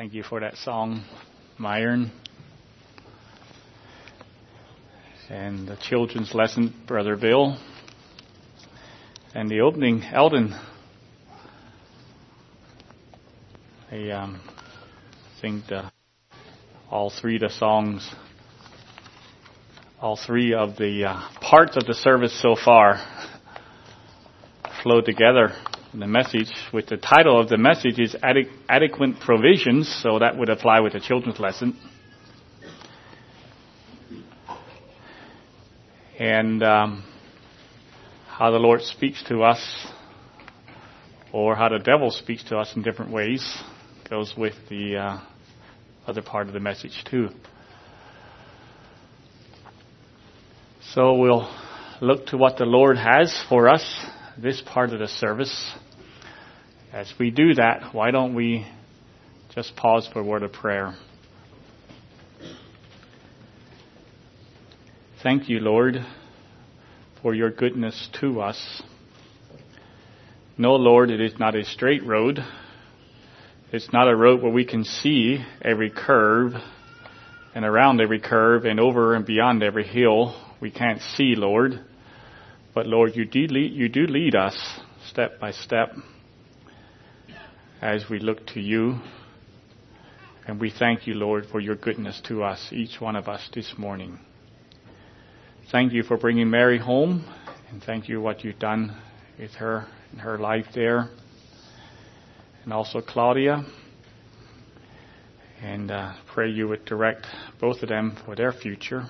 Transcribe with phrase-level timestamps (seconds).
[0.00, 1.04] Thank you for that song,
[1.58, 2.10] Myron.
[5.28, 7.58] And the children's lesson, Brother Bill.
[9.34, 10.58] And the opening, Eldon.
[13.92, 14.40] I um,
[15.42, 15.92] think the,
[16.90, 18.10] all three of the songs,
[20.00, 23.06] all three of the uh, parts of the service so far
[24.82, 25.52] flow together
[25.92, 30.78] the message, with the title of the message is Adequate Provisions, so that would apply
[30.80, 31.76] with the children's lesson.
[36.16, 37.04] And um,
[38.28, 39.88] how the Lord speaks to us,
[41.32, 43.44] or how the devil speaks to us in different ways,
[44.08, 45.20] goes with the uh,
[46.06, 47.30] other part of the message too.
[50.92, 51.52] So we'll
[52.00, 54.06] look to what the Lord has for us
[54.40, 55.72] this part of the service.
[56.92, 58.66] As we do that, why don't we
[59.54, 60.96] just pause for a word of prayer?
[65.22, 65.96] Thank you, Lord,
[67.20, 68.82] for your goodness to us.
[70.56, 72.38] No, Lord, it is not a straight road.
[73.72, 76.52] It's not a road where we can see every curve
[77.54, 80.34] and around every curve and over and beyond every hill.
[80.60, 81.84] We can't see, Lord.
[82.72, 84.56] But Lord, you do lead, you do lead us
[85.08, 85.92] step by step
[87.82, 89.00] as we look to you.
[90.46, 93.74] And we thank you, Lord, for your goodness to us, each one of us this
[93.76, 94.20] morning.
[95.72, 97.24] Thank you for bringing Mary home,
[97.70, 98.96] and thank you what you've done
[99.38, 101.08] with her and her life there.
[102.64, 103.64] And also Claudia.
[105.62, 107.26] And uh, pray you would direct
[107.60, 109.08] both of them for their future.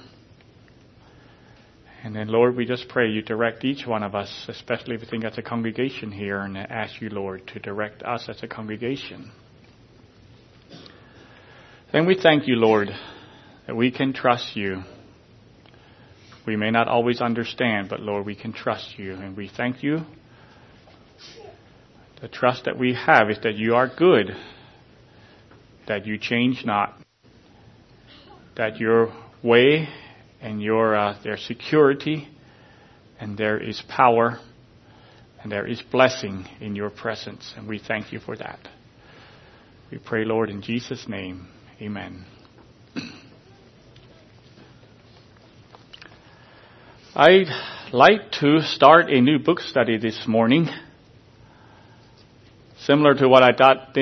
[2.02, 5.06] And then, Lord, we just pray you direct each one of us, especially if we
[5.06, 9.30] think as a congregation here, and ask you, Lord, to direct us as a congregation.
[11.92, 12.88] Then we thank you, Lord,
[13.66, 14.82] that we can trust you.
[16.46, 20.00] We may not always understand, but Lord, we can trust you, and we thank you.
[22.22, 24.34] The trust that we have is that you are good,
[25.86, 26.98] that you change not,
[28.56, 29.12] that your
[29.42, 29.89] way
[30.40, 32.28] and your uh, their security,
[33.18, 34.39] and there is power,
[35.42, 38.58] and there is blessing in your presence, and we thank you for that.
[39.90, 41.48] We pray, Lord, in Jesus' name,
[41.80, 42.24] Amen.
[47.14, 50.68] I'd like to start a new book study this morning,
[52.84, 53.96] similar to what I thought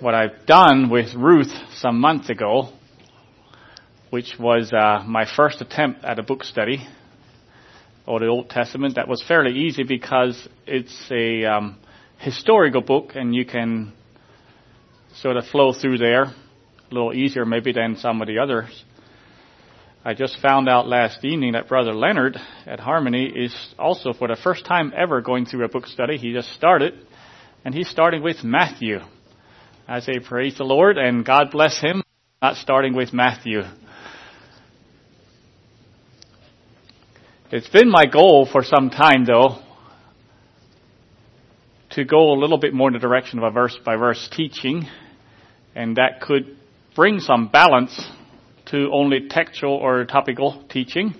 [0.00, 2.70] what I've done with Ruth some months ago
[4.10, 6.86] which was uh, my first attempt at a book study
[8.06, 8.96] of the Old Testament.
[8.96, 11.78] That was fairly easy because it's a um,
[12.18, 13.92] historical book, and you can
[15.14, 16.34] sort of flow through there a
[16.94, 18.84] little easier maybe than some of the others.
[20.04, 24.36] I just found out last evening that Brother Leonard at Harmony is also for the
[24.42, 26.16] first time ever going through a book study.
[26.16, 26.94] He just started,
[27.64, 29.00] and he's starting with Matthew.
[29.86, 32.02] I say praise the Lord and God bless him,
[32.40, 33.60] not starting with Matthew.
[37.52, 39.58] It's been my goal for some time, though,
[41.90, 44.86] to go a little bit more in the direction of a verse by verse teaching,
[45.74, 46.56] and that could
[46.94, 48.08] bring some balance
[48.66, 51.12] to only textual or topical teaching.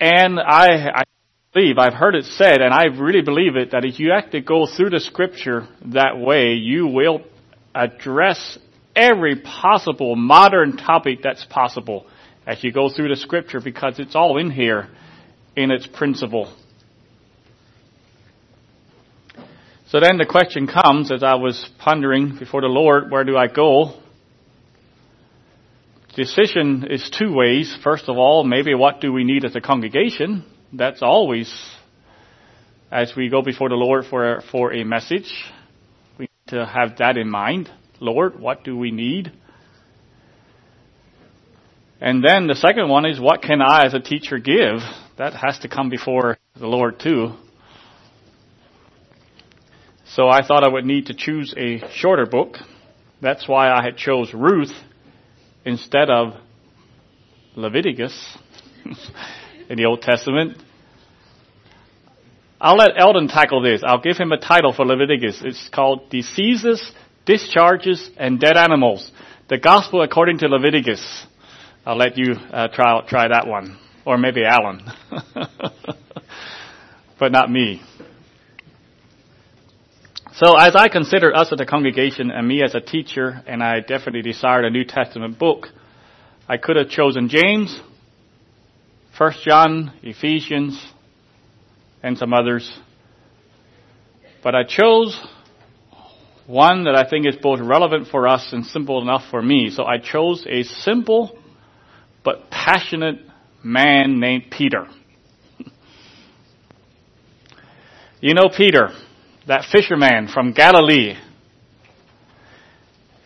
[0.00, 1.02] And I, I
[1.54, 4.66] believe, I've heard it said, and I really believe it, that if you to go
[4.66, 7.20] through the scripture that way, you will
[7.72, 8.58] address
[8.96, 12.04] every possible modern topic that's possible
[12.46, 14.88] as you go through the scripture because it's all in here
[15.56, 16.52] in its principle.
[19.88, 23.46] So then the question comes as I was pondering before the Lord, where do I
[23.46, 24.00] go?
[26.16, 27.76] Decision is two ways.
[27.82, 30.44] First of all, maybe what do we need as a congregation?
[30.72, 31.52] That's always
[32.90, 35.30] as we go before the Lord for for a message.
[36.18, 37.70] We need to have that in mind.
[38.00, 39.32] Lord, what do we need?
[42.02, 44.80] And then the second one is what can I as a teacher give?
[45.18, 47.34] That has to come before the Lord too.
[50.06, 52.56] So I thought I would need to choose a shorter book.
[53.20, 54.72] That's why I had chose Ruth
[55.64, 56.34] instead of
[57.54, 58.36] Leviticus
[59.70, 60.58] in the Old Testament.
[62.60, 63.80] I'll let Eldon tackle this.
[63.86, 65.40] I'll give him a title for Leviticus.
[65.44, 66.82] It's called Diseases,
[67.26, 69.08] Discharges, and Dead Animals.
[69.48, 71.26] The Gospel according to Leviticus.
[71.84, 73.76] I'll let you uh, try try that one,
[74.06, 74.82] or maybe Alan,
[77.18, 77.82] but not me.
[80.34, 83.80] So as I consider us as a congregation and me as a teacher, and I
[83.80, 85.66] definitely desired a New Testament book,
[86.48, 87.80] I could have chosen James,
[89.18, 90.80] First John, Ephesians,
[92.00, 92.72] and some others.
[94.44, 95.20] But I chose
[96.46, 99.70] one that I think is both relevant for us and simple enough for me.
[99.70, 101.38] So I chose a simple
[102.24, 103.20] but passionate
[103.62, 104.86] man named Peter.
[108.20, 108.90] you know Peter
[109.46, 111.14] that fisherman from Galilee.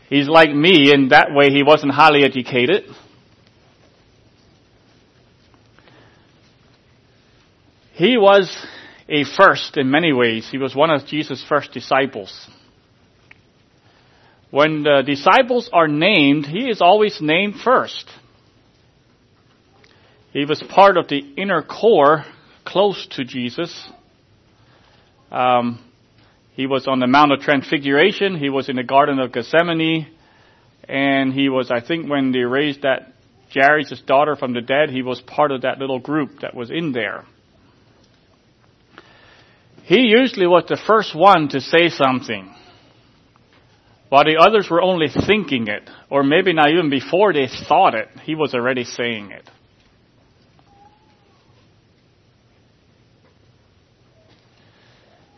[0.08, 2.84] He's like me in that way he wasn't highly educated.
[7.92, 8.66] He was
[9.08, 10.49] a first in many ways.
[10.50, 12.49] He was one of Jesus' first disciples.
[14.50, 18.08] When the disciples are named, he is always named first.
[20.37, 22.27] He was part of the inner core
[22.67, 23.88] close to Jesus.
[25.33, 25.83] Um,
[26.53, 28.37] he was on the Mount of Transfiguration.
[28.37, 30.09] He was in the Garden of Gethsemane.
[30.87, 33.15] And he was, I think, when they raised that
[33.55, 36.93] Jairus' daughter from the dead, he was part of that little group that was in
[36.93, 37.25] there.
[39.85, 42.55] He usually was the first one to say something.
[44.11, 48.09] While the others were only thinking it, or maybe not even before they thought it,
[48.25, 49.49] he was already saying it.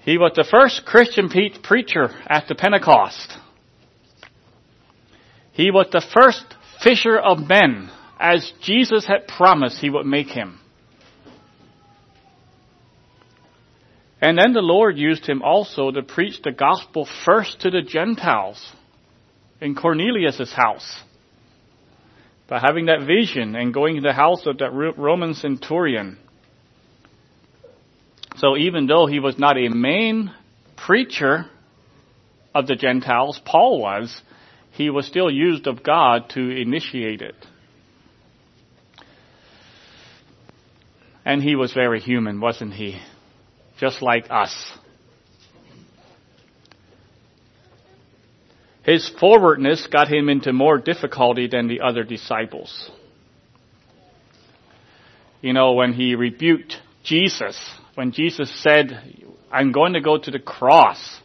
[0.09, 3.31] He was the first Christian preacher at the Pentecost.
[5.53, 6.47] He was the first
[6.83, 10.61] fisher of men, as Jesus had promised he would make him.
[14.23, 18.73] And then the Lord used him also to preach the gospel first to the Gentiles
[19.61, 21.03] in Cornelius' house.
[22.49, 26.17] By having that vision and going to the house of that Roman centurion
[28.39, 30.33] so even though he was not a main
[30.77, 31.47] preacher
[32.55, 34.23] of the Gentiles, Paul was,
[34.73, 37.35] he was still used of God to initiate it.
[41.25, 43.01] And he was very human, wasn't he?
[43.79, 44.73] Just like us.
[48.85, 52.91] His forwardness got him into more difficulty than the other disciples.
[55.43, 57.59] You know, when he rebuked Jesus
[57.99, 61.19] when Jesus said, I'm going to go to the cross.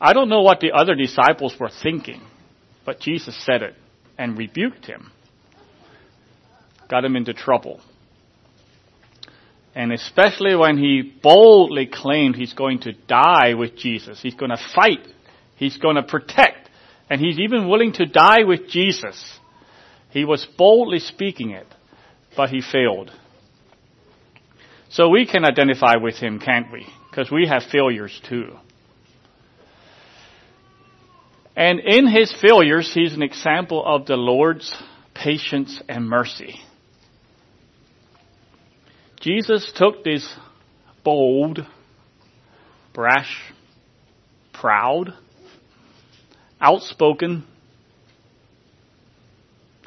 [0.00, 2.22] I don't know what the other disciples were thinking,
[2.86, 3.74] but Jesus said it
[4.16, 5.12] and rebuked him.
[6.88, 7.82] Got him into trouble.
[9.74, 14.18] And especially when he boldly claimed he's going to die with Jesus.
[14.22, 15.06] He's going to fight.
[15.56, 16.70] He's going to protect.
[17.10, 19.38] And he's even willing to die with Jesus.
[20.08, 21.66] He was boldly speaking it,
[22.34, 23.10] but he failed.
[24.90, 26.86] So we can identify with him, can't we?
[27.10, 28.56] Because we have failures too.
[31.56, 34.74] And in his failures, he's an example of the Lord's
[35.14, 36.60] patience and mercy.
[39.20, 40.28] Jesus took this
[41.02, 41.66] bold,
[42.92, 43.52] brash,
[44.52, 45.14] proud,
[46.60, 47.44] outspoken,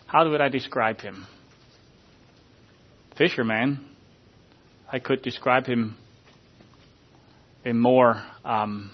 [0.07, 1.27] how would I describe him?
[3.15, 3.88] Fisherman
[4.91, 5.97] I could describe him
[7.63, 8.91] in more um,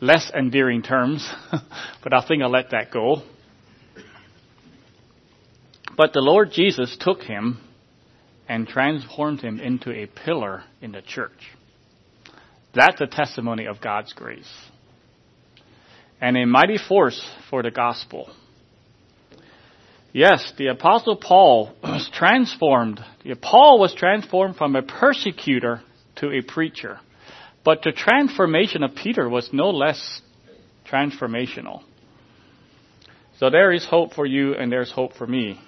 [0.00, 1.28] less endearing terms,
[2.02, 3.22] but I think I'll let that go.
[5.96, 7.60] But the Lord Jesus took him
[8.48, 11.50] and transformed him into a pillar in the church.
[12.74, 14.50] That's a testimony of God's grace.
[16.22, 18.30] And a mighty force for the gospel.
[20.12, 23.00] Yes, the apostle Paul was transformed.
[23.40, 25.82] Paul was transformed from a persecutor
[26.16, 27.00] to a preacher.
[27.64, 30.20] But the transformation of Peter was no less
[30.84, 31.82] transformational.
[33.38, 35.58] So there is hope for you and there's hope for me.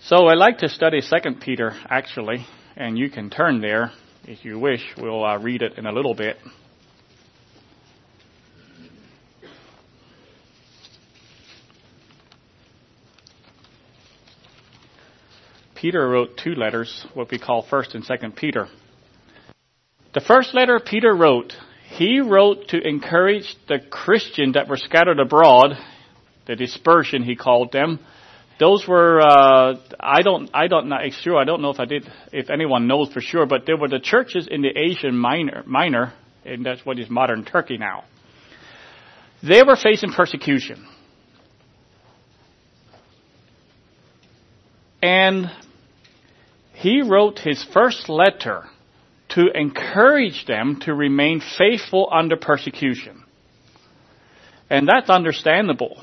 [0.00, 2.46] So I'd like to study 2 Peter actually,
[2.76, 3.92] and you can turn there
[4.24, 4.82] if you wish.
[4.96, 6.36] We'll uh, read it in a little bit.
[15.82, 18.68] Peter wrote two letters, what we call 1st and 2nd Peter.
[20.14, 21.54] The first letter Peter wrote,
[21.88, 25.76] he wrote to encourage the Christian that were scattered abroad,
[26.46, 27.98] the dispersion he called them.
[28.60, 31.86] Those were uh, I don't I don't know it's true I don't know if I
[31.86, 35.64] did if anyone knows for sure, but there were the churches in the Asian minor
[35.66, 36.12] minor,
[36.44, 38.04] and that's what is modern Turkey now.
[39.42, 40.86] They were facing persecution.
[45.02, 45.50] And
[46.82, 48.64] he wrote his first letter
[49.28, 53.22] to encourage them to remain faithful under persecution.
[54.68, 56.02] And that's understandable.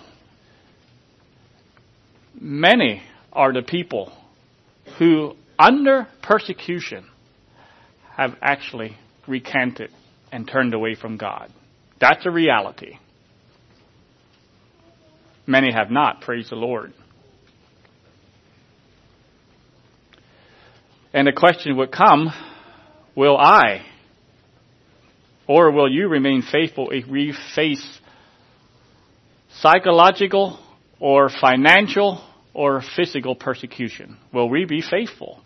[2.33, 4.13] Many are the people
[4.98, 7.05] who, under persecution,
[8.15, 8.95] have actually
[9.27, 9.91] recanted
[10.31, 11.51] and turned away from God.
[12.00, 13.00] That's a reality.
[15.45, 16.93] Many have not, praise the Lord.
[21.13, 22.32] And the question would come,
[23.16, 23.86] will I
[25.48, 28.00] or will you remain faithful if we face
[29.56, 30.60] psychological
[31.00, 32.24] or financial
[32.54, 34.18] or physical persecution?
[34.32, 35.42] Will we be faithful?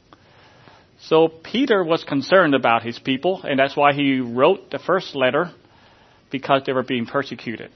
[1.03, 5.51] So Peter was concerned about his people, and that's why he wrote the first letter
[6.31, 7.71] because they were being persecuted.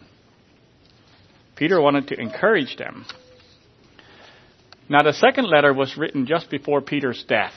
[1.56, 3.06] Peter wanted to encourage them.
[4.89, 7.53] Now the second letter was written just before Peter's death.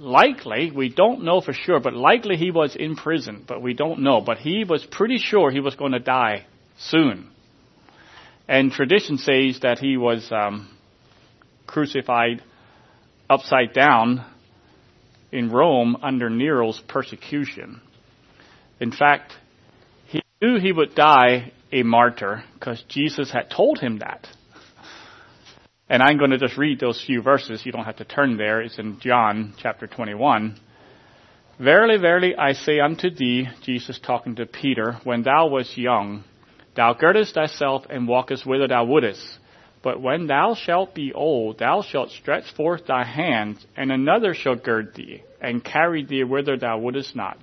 [0.00, 4.00] Likely, we don't know for sure, but likely he was in prison, but we don't
[4.00, 4.20] know.
[4.20, 6.46] But he was pretty sure he was going to die
[6.78, 7.28] soon.
[8.46, 10.68] And tradition says that he was um,
[11.66, 12.42] crucified
[13.28, 14.24] upside down
[15.30, 17.80] in Rome under Nero's persecution.
[18.80, 19.32] In fact,
[20.06, 24.26] he knew he would die a martyr because Jesus had told him that.
[25.90, 27.64] And I'm going to just read those few verses.
[27.64, 28.60] You don't have to turn there.
[28.60, 30.58] It's in John chapter 21.
[31.58, 36.24] Verily, verily, I say unto thee, Jesus talking to Peter, when thou wast young,
[36.76, 39.38] thou girdest thyself and walkest whither thou wouldest.
[39.82, 44.56] But when thou shalt be old, thou shalt stretch forth thy hand, and another shall
[44.56, 47.38] gird thee, and carry thee whither thou wouldest not.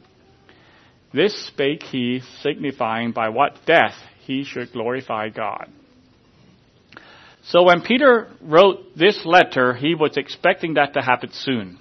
[1.14, 5.70] This spake he, signifying by what death he should glorify God.
[7.50, 11.80] So when Peter wrote this letter, he was expecting that to happen soon.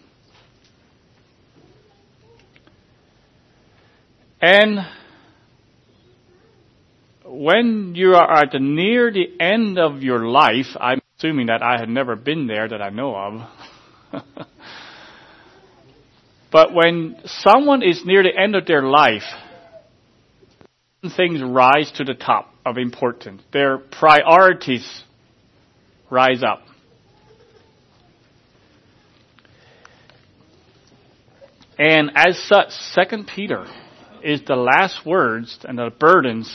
[4.42, 4.86] And
[7.24, 11.78] when you are at the near the end of your life, I'm assuming that I
[11.78, 14.22] had never been there that I know of.
[16.52, 19.22] but when someone is near the end of their life,
[21.16, 23.40] things rise to the top of importance.
[23.50, 25.04] Their priorities
[26.14, 26.62] rise up.
[31.76, 33.66] And as such, Second Peter
[34.22, 36.54] is the last words and the burdens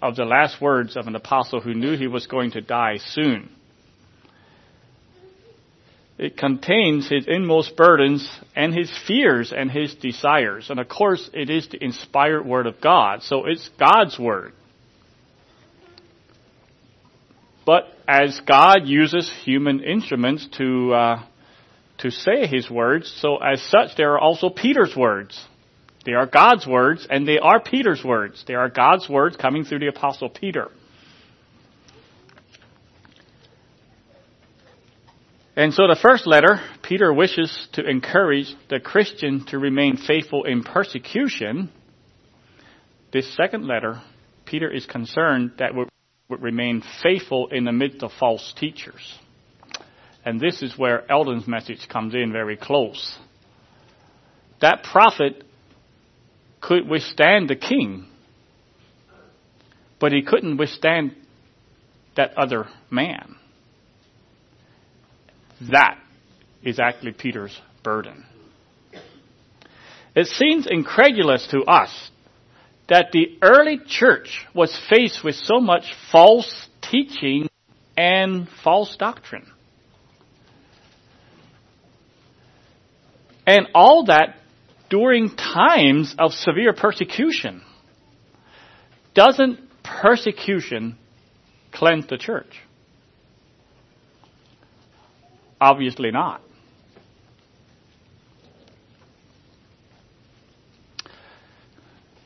[0.00, 3.50] of the last words of an apostle who knew he was going to die soon.
[6.16, 10.68] It contains his inmost burdens and his fears and his desires.
[10.70, 13.22] And of course, it is the inspired word of God.
[13.22, 14.52] So it's God's word.
[17.64, 21.22] But as God uses human instruments to, uh,
[21.98, 25.42] to say his words, so as such, there are also Peter's words.
[26.04, 28.42] They are God's words and they are Peter's words.
[28.46, 30.68] They are God's words coming through the apostle Peter.
[35.56, 40.62] And so the first letter, Peter wishes to encourage the Christian to remain faithful in
[40.62, 41.70] persecution.
[43.12, 44.00] This second letter,
[44.46, 45.84] Peter is concerned that we
[46.30, 49.18] would remain faithful in the midst of false teachers.
[50.24, 53.18] And this is where Eldon's message comes in very close.
[54.60, 55.44] That prophet
[56.60, 58.06] could withstand the king,
[59.98, 61.16] but he couldn't withstand
[62.16, 63.36] that other man.
[65.70, 65.98] That
[66.62, 68.24] is actually Peter's burden.
[70.14, 72.10] It seems incredulous to us
[72.90, 77.48] that the early church was faced with so much false teaching
[77.96, 79.46] and false doctrine.
[83.46, 84.36] And all that
[84.90, 87.62] during times of severe persecution.
[89.14, 90.98] Doesn't persecution
[91.72, 92.60] cleanse the church?
[95.60, 96.42] Obviously not.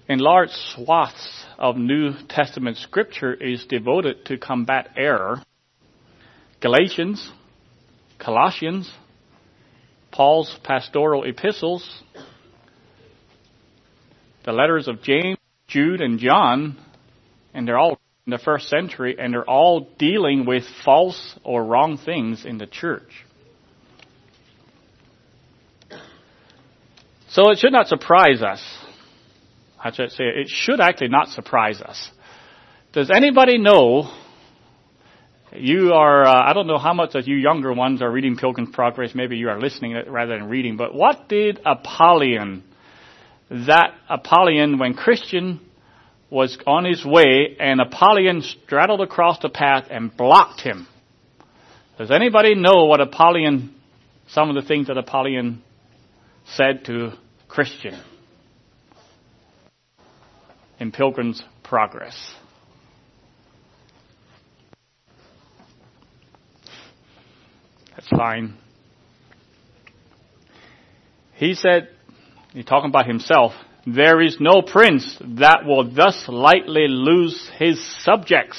[0.07, 5.43] In large swaths of New Testament scripture is devoted to combat error.
[6.61, 7.31] Galatians,
[8.19, 8.93] Colossians,
[10.13, 12.03] Paul's pastoral epistles,
[14.45, 16.77] the letters of James, Jude, and John,
[17.55, 21.97] and they're all in the first century, and they're all dealing with false or wrong
[21.97, 23.25] things in the church.
[27.31, 28.63] So it should not surprise us.
[29.85, 30.25] How should say?
[30.25, 32.11] It should actually not surprise us.
[32.95, 34.11] Does anybody know
[35.55, 38.71] you are, uh, I don't know how much of you younger ones are reading Pilgrim's
[38.75, 39.15] Progress.
[39.15, 40.79] Maybe you are listening rather than reading.
[40.79, 42.65] But what did Apollyon,
[43.51, 45.61] that Apollyon, when Christian
[46.31, 50.89] was on his way and Apollyon straddled across the path and blocked him.
[51.99, 53.75] Does anybody know what Apollyon,
[54.29, 55.63] some of the things that Apollyon
[56.47, 57.13] said to
[57.49, 58.01] Christian
[60.79, 62.17] in Pilgrim's Progress?
[67.91, 68.55] That's fine.
[71.35, 71.89] He said,
[72.53, 73.53] he's talking about himself,
[73.87, 78.59] there is no prince that will thus lightly lose his subjects.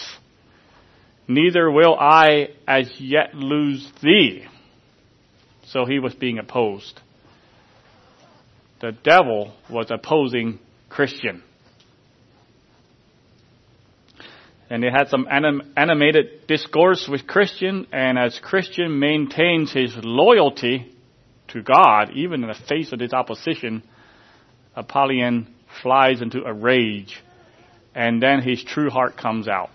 [1.27, 4.45] Neither will I as yet lose thee.
[5.67, 6.99] So he was being opposed.
[8.81, 11.41] The devil was opposing Christian.
[14.69, 20.91] And they had some anim- animated discourse with Christian, and as Christian maintains his loyalty
[21.49, 23.83] to God, even in the face of his opposition,
[24.75, 27.21] Apollyon flies into a rage,
[27.93, 29.69] and then his true heart comes out.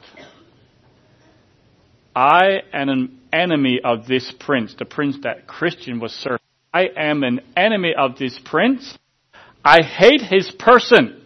[2.14, 6.40] I am an enemy of this prince, the prince that Christian was serving.
[6.74, 8.98] I am an enemy of this prince.
[9.64, 11.20] I hate his person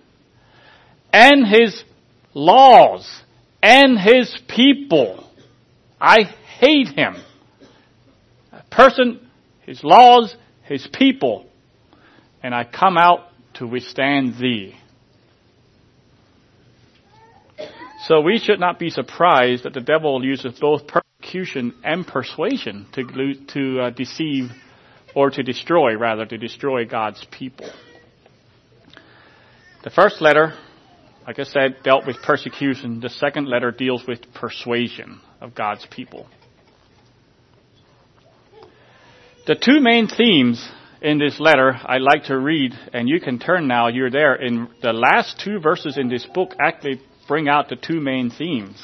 [1.12, 1.82] and his
[2.34, 3.22] laws
[3.64, 5.26] and his people.
[5.98, 6.24] I
[6.58, 7.16] hate him.
[8.52, 9.26] A person,
[9.62, 11.46] his laws, his people.
[12.42, 13.20] And I come out
[13.54, 14.76] to withstand thee.
[18.06, 23.34] So we should not be surprised that the devil uses both persecution and persuasion to,
[23.54, 24.50] to uh, deceive
[25.14, 27.70] or to destroy, rather, to destroy God's people.
[29.84, 30.52] The first letter,
[31.26, 33.00] like I said, dealt with persecution.
[33.00, 36.26] The second letter deals with persuasion of God's people.
[39.46, 40.66] The two main themes
[41.02, 44.68] in this letter I'd like to read, and you can turn now, you're there, in
[44.82, 48.82] the last two verses in this book actually bring out the two main themes.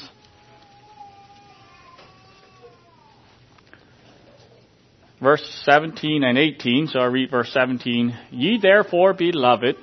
[5.21, 8.17] Verse 17 and 18, so I read verse 17.
[8.31, 9.75] Ye therefore, beloved,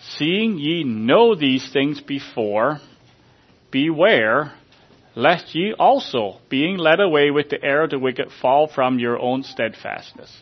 [0.00, 2.80] seeing ye know these things before,
[3.70, 4.52] beware
[5.14, 9.18] lest ye also, being led away with the error of the wicked, fall from your
[9.18, 10.34] own steadfastness.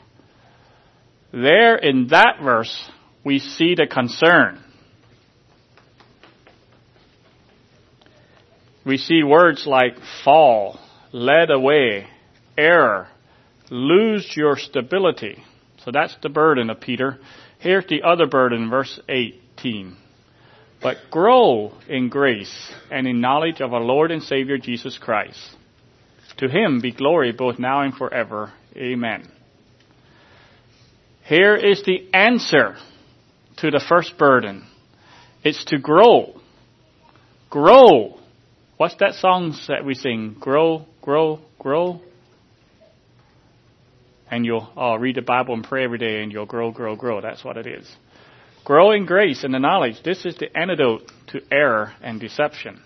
[1.32, 2.90] There in that verse,
[3.24, 4.62] we see the concern.
[8.84, 10.80] We see words like fall,
[11.12, 12.06] led away,
[12.56, 13.08] error,
[13.70, 15.42] lose your stability.
[15.84, 17.18] So that's the burden of Peter.
[17.58, 18.98] Here's the other burden, verse
[19.58, 19.96] 18.
[20.80, 25.56] But grow in grace and in knowledge of our Lord and Savior Jesus Christ.
[26.38, 28.52] To him be glory both now and forever.
[28.76, 29.28] Amen.
[31.24, 32.76] Here is the answer
[33.58, 34.66] to the first burden.
[35.42, 36.40] It's to grow.
[37.50, 38.18] Grow.
[38.76, 40.36] What's that song that we sing?
[40.38, 42.00] Grow, grow, grow.
[44.30, 47.20] And you'll oh, read the Bible and pray every day and you'll grow, grow, grow.
[47.20, 47.90] That's what it is.
[48.64, 50.02] Grow in grace and the knowledge.
[50.02, 52.82] This is the antidote to error and deception.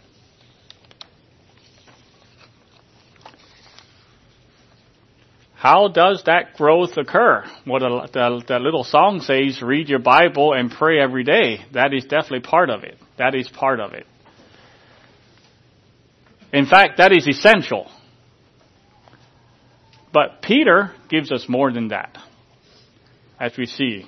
[5.63, 7.45] How does that growth occur?
[7.65, 7.81] What
[8.13, 11.65] the, the, little song says, read your Bible and pray every day.
[11.73, 12.97] That is definitely part of it.
[13.17, 14.05] That is part of it.
[16.53, 17.89] In fact, that is essential.
[20.13, 22.19] But Peter gives us more than that,
[23.39, 24.07] as we see.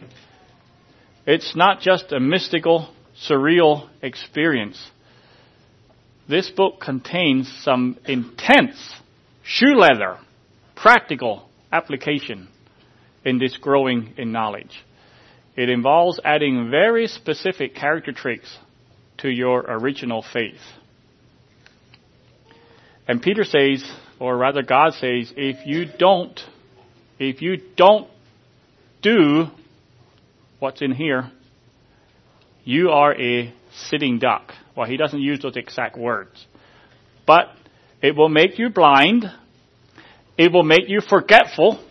[1.26, 2.88] It's not just a mystical,
[3.28, 4.78] surreal experience.
[6.28, 8.94] This book contains some intense
[9.42, 10.18] shoe leather
[10.74, 12.48] practical application
[13.24, 14.84] in this growing in knowledge.
[15.56, 18.58] It involves adding very specific character traits
[19.18, 20.60] to your original faith.
[23.06, 23.84] And Peter says,
[24.18, 26.38] or rather God says, if you don't,
[27.18, 28.08] if you don't
[29.02, 29.46] do
[30.64, 31.30] what's in here,
[32.64, 33.54] you are a
[33.88, 34.52] sitting duck.
[34.76, 36.44] Well, he doesn't use those exact words.
[37.24, 37.50] But
[38.02, 39.30] it will make you blind
[40.36, 41.82] it will make you forgetful.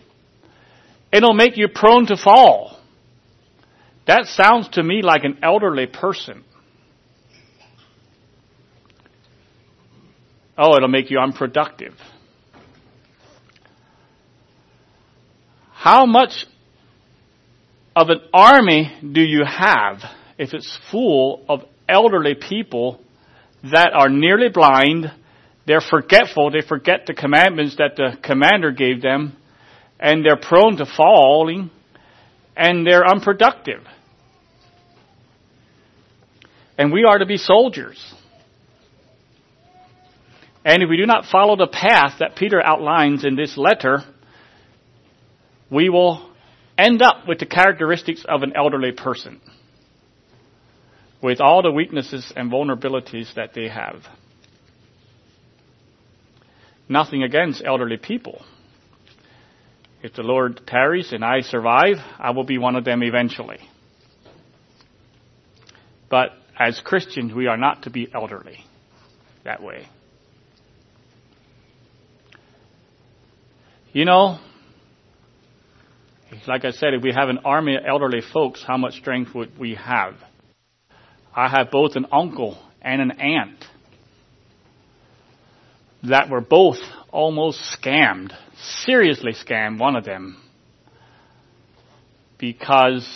[1.12, 2.78] It'll make you prone to fall.
[4.06, 6.44] That sounds to me like an elderly person.
[10.58, 11.94] Oh, it'll make you unproductive.
[15.72, 16.46] How much
[17.96, 20.02] of an army do you have
[20.38, 23.00] if it's full of elderly people
[23.72, 25.10] that are nearly blind,
[25.66, 26.50] They're forgetful.
[26.50, 29.36] They forget the commandments that the commander gave them.
[29.98, 31.70] And they're prone to falling.
[32.56, 33.80] And they're unproductive.
[36.76, 38.14] And we are to be soldiers.
[40.64, 44.02] And if we do not follow the path that Peter outlines in this letter,
[45.70, 46.30] we will
[46.76, 49.40] end up with the characteristics of an elderly person,
[51.22, 54.02] with all the weaknesses and vulnerabilities that they have.
[56.88, 58.44] Nothing against elderly people.
[60.02, 63.58] If the Lord tarries and I survive, I will be one of them eventually.
[66.10, 68.58] But as Christians, we are not to be elderly
[69.44, 69.88] that way.
[73.92, 74.38] You know,
[76.46, 79.58] like I said, if we have an army of elderly folks, how much strength would
[79.58, 80.14] we have?
[81.34, 83.64] I have both an uncle and an aunt
[86.04, 86.78] that were both
[87.10, 88.32] almost scammed,
[88.84, 90.40] seriously scammed, one of them,
[92.38, 93.06] because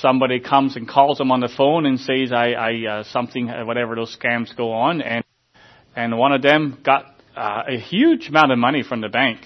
[0.00, 3.64] somebody comes and calls them on the phone and says, I, I, uh, something, uh,
[3.64, 5.24] whatever those scams go on, and,
[5.94, 7.04] and one of them got
[7.36, 9.40] uh, a huge amount of money from the bank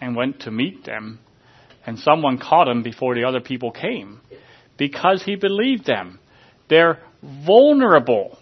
[0.00, 1.18] and went to meet them,
[1.86, 4.20] and someone caught him before the other people came
[4.76, 6.18] because he believed them.
[6.68, 8.38] They're vulnerable.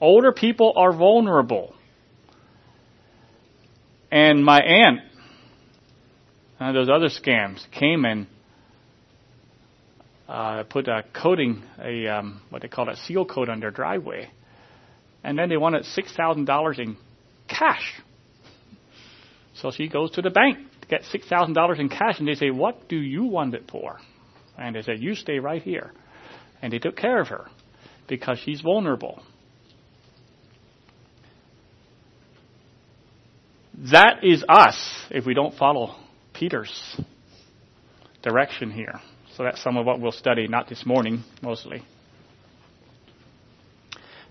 [0.00, 1.74] Older people are vulnerable.
[4.10, 5.00] And my aunt,
[6.60, 8.26] uh, those other scams, came and
[10.28, 14.30] uh, put a coating, a um, what they call a seal coat on their driveway,
[15.22, 16.96] and then they wanted six thousand dollars in
[17.48, 18.00] cash.
[19.54, 22.34] So she goes to the bank to get six thousand dollars in cash, and they
[22.34, 23.98] say, "What do you want it for?"
[24.58, 25.92] And they said, "You stay right here,"
[26.62, 27.46] and they took care of her
[28.06, 29.22] because she's vulnerable.
[33.90, 35.96] That is us if we don't follow
[36.32, 37.00] Peter's
[38.22, 39.00] direction here.
[39.36, 41.82] So that's some of what we'll study, not this morning, mostly.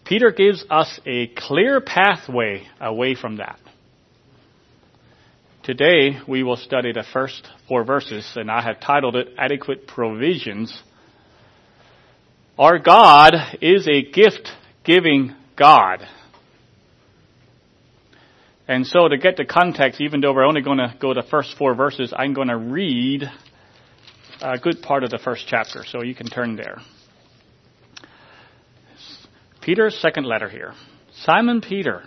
[0.06, 3.60] Peter gives us a clear pathway away from that.
[5.64, 10.78] Today, we will study the first four verses, and I have titled it Adequate Provisions.
[12.60, 14.50] Our God is a gift
[14.84, 16.06] giving God.
[18.68, 21.56] And so, to get the context, even though we're only going to go the first
[21.58, 23.24] four verses, I'm going to read
[24.42, 26.80] a good part of the first chapter, so you can turn there.
[29.62, 30.74] Peter's second letter here.
[31.14, 32.04] Simon Peter,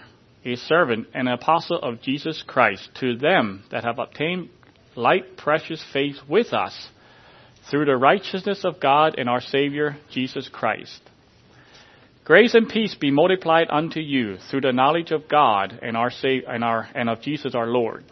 [0.46, 4.48] a servant and apostle of Jesus Christ, to them that have obtained
[4.94, 6.88] light precious faith with us
[7.70, 11.00] through the righteousness of God and our Savior Jesus Christ.
[12.24, 16.64] Grace and peace be multiplied unto you through the knowledge of God and our and
[16.64, 18.04] our and of Jesus our Lord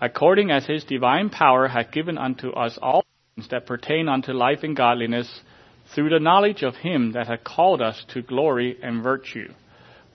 [0.00, 4.60] according as his divine power hath given unto us all things that pertain unto life
[4.62, 5.40] and godliness,
[5.94, 9.52] through the knowledge of him that hath called us to glory and virtue,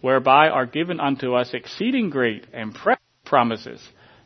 [0.03, 3.81] whereby are given unto us exceeding great and precious promises,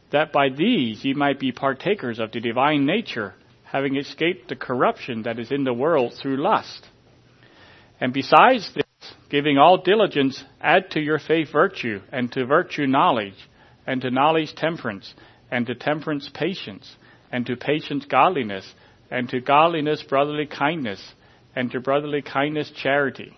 [0.09, 5.21] that by these ye might be partakers of the divine nature, having escaped the corruption
[5.21, 6.87] that is in the world through lust.
[8.01, 13.47] And besides this, giving all diligence, add to your faith virtue, and to virtue knowledge,
[13.85, 15.13] and to knowledge temperance,
[15.51, 16.95] and to temperance patience,
[17.31, 18.67] and to patience godliness,
[19.11, 21.13] and to godliness brotherly kindness,
[21.55, 23.37] and to brotherly kindness charity.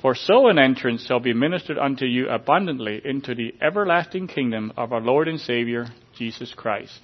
[0.00, 4.92] For so an entrance shall be ministered unto you abundantly into the everlasting kingdom of
[4.92, 6.98] our Lord and Savior, Jesus Christ.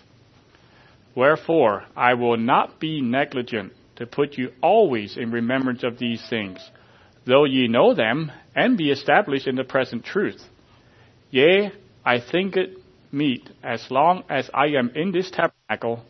[1.14, 6.58] Wherefore, I will not be negligent to put you always in remembrance of these things,
[7.26, 10.42] though ye know them, and be established in the present truth.
[11.30, 11.72] Yea,
[12.04, 12.78] I think it
[13.12, 16.04] meet as long as I am in this tabernacle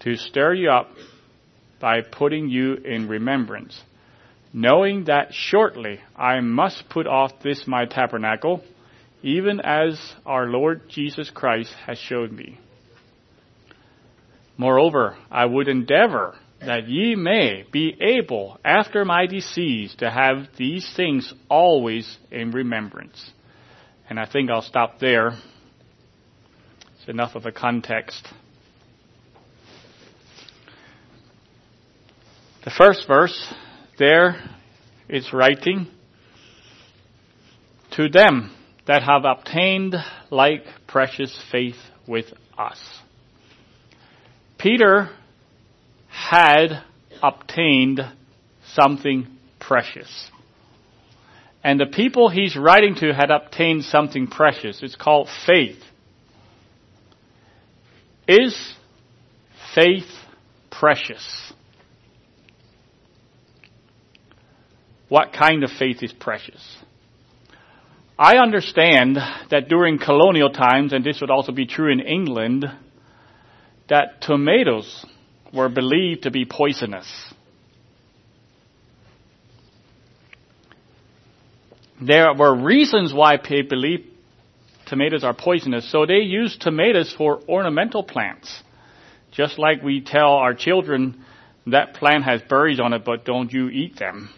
[0.00, 0.90] to stir you up
[1.80, 3.80] by putting you in remembrance,
[4.54, 8.62] knowing that shortly I must put off this my tabernacle,
[9.22, 12.60] even as our Lord Jesus Christ has showed me.
[14.56, 20.90] Moreover, I would endeavor that ye may be able, after my decease, to have these
[20.96, 23.32] things always in remembrance.
[24.08, 25.32] And I think I'll stop there
[27.04, 28.26] It's enough of a context.
[32.64, 33.52] The first verse
[33.98, 34.36] there
[35.08, 35.86] is writing
[37.92, 38.54] to them
[38.86, 39.94] that have obtained
[40.30, 41.76] like precious faith
[42.06, 42.26] with
[42.58, 42.78] us.
[44.58, 45.10] Peter
[46.08, 46.82] had
[47.22, 48.00] obtained
[48.72, 49.26] something
[49.60, 50.30] precious.
[51.62, 54.82] And the people he's writing to had obtained something precious.
[54.82, 55.82] It's called faith.
[58.28, 58.74] Is
[59.74, 60.10] faith
[60.70, 61.52] precious?
[65.08, 66.62] What kind of faith is precious?
[68.18, 69.16] I understand
[69.50, 72.64] that during colonial times, and this would also be true in England,
[73.88, 75.04] that tomatoes
[75.52, 77.06] were believed to be poisonous.
[82.00, 84.06] There were reasons why people believe
[84.86, 88.62] tomatoes are poisonous, so they used tomatoes for ornamental plants.
[89.32, 91.24] Just like we tell our children
[91.66, 94.30] that plant has berries on it, but don't you eat them.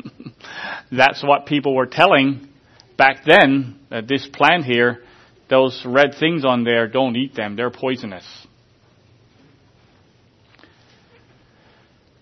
[0.92, 2.48] That's what people were telling
[2.96, 3.78] back then.
[3.90, 5.02] That this plant here,
[5.48, 7.56] those red things on there, don't eat them.
[7.56, 8.24] They're poisonous.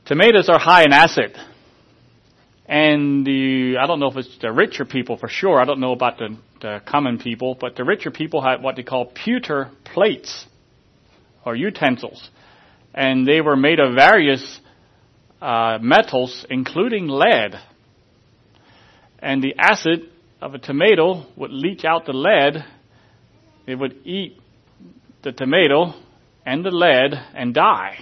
[0.07, 1.37] Tomatoes are high in acid.
[2.67, 5.61] And the, I don't know if it's the richer people for sure.
[5.61, 8.85] I don't know about the, the common people, but the richer people had what they
[8.85, 10.47] call pewter plates
[11.45, 12.31] or utensils.
[12.95, 14.60] And they were made of various
[15.41, 17.55] uh, metals, including lead.
[19.19, 20.09] And the acid
[20.41, 22.65] of a tomato would leach out the lead.
[23.67, 24.39] It would eat
[25.23, 25.95] the tomato
[26.47, 27.99] and the lead and die.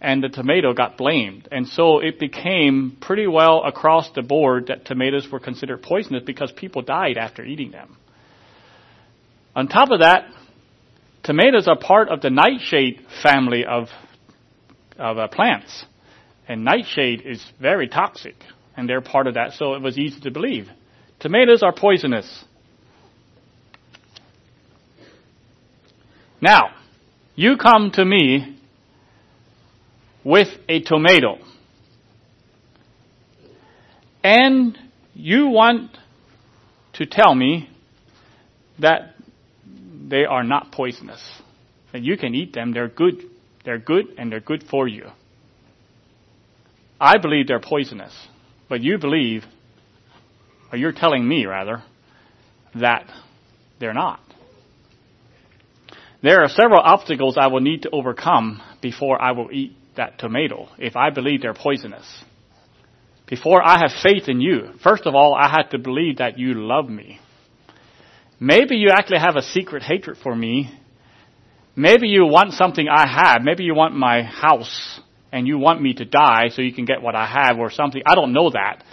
[0.00, 1.48] And the tomato got blamed.
[1.50, 6.52] And so it became pretty well across the board that tomatoes were considered poisonous because
[6.52, 7.96] people died after eating them.
[9.54, 10.26] On top of that,
[11.22, 13.88] tomatoes are part of the nightshade family of,
[14.98, 15.86] of uh, plants.
[16.48, 18.36] And nightshade is very toxic,
[18.76, 20.68] and they're part of that, so it was easy to believe.
[21.18, 22.44] Tomatoes are poisonous.
[26.40, 26.70] Now,
[27.34, 28.58] you come to me
[30.22, 31.38] with a tomato,
[34.22, 34.78] and
[35.14, 35.96] you want
[36.94, 37.68] to tell me
[38.78, 39.14] that
[40.08, 41.22] they are not poisonous.
[41.92, 43.22] That you can eat them, they're good.
[43.64, 45.06] They're good and they're good for you.
[47.00, 48.14] I believe they're poisonous,
[48.68, 49.44] but you believe,
[50.72, 51.82] or you're telling me rather,
[52.74, 53.10] that
[53.78, 54.20] they're not.
[56.22, 60.68] There are several obstacles I will need to overcome before I will eat that tomato
[60.78, 62.06] if I believe they're poisonous.
[63.26, 66.54] Before I have faith in you, first of all, I have to believe that you
[66.54, 67.20] love me.
[68.38, 70.70] Maybe you actually have a secret hatred for me.
[71.74, 73.42] Maybe you want something I have.
[73.42, 75.00] Maybe you want my house
[75.32, 78.02] and you want me to die so you can get what I have or something.
[78.06, 78.84] I don't know that.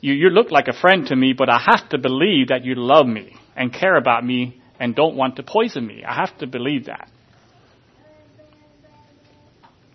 [0.00, 2.74] You, you look like a friend to me, but I have to believe that you
[2.76, 6.04] love me and care about me and don't want to poison me.
[6.04, 7.10] I have to believe that.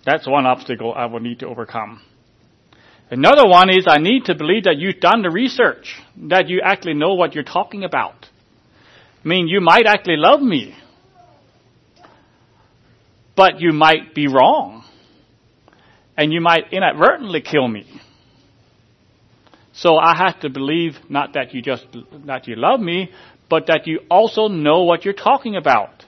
[0.05, 2.01] That's one obstacle I will need to overcome.
[3.09, 5.95] Another one is I need to believe that you've done the research,
[6.29, 8.27] that you actually know what you're talking about.
[9.23, 10.75] I mean, you might actually love me,
[13.35, 14.83] but you might be wrong
[16.17, 17.85] and you might inadvertently kill me.
[19.73, 21.85] So I have to believe not that you just
[22.25, 23.11] that you love me,
[23.49, 26.05] but that you also know what you're talking about.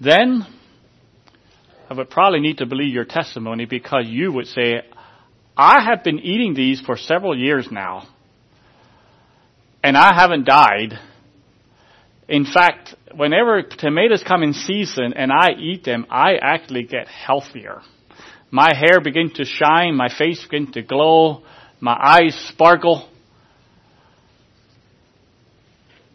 [0.00, 0.46] Then
[1.88, 4.80] I would probably need to believe your testimony because you would say,
[5.56, 8.08] I have been eating these for several years now,
[9.84, 10.98] and I haven't died
[12.32, 17.82] in fact, whenever tomatoes come in season and I eat them, I actually get healthier.
[18.50, 21.42] My hair begins to shine, my face begins to glow,
[21.78, 23.06] my eyes sparkle.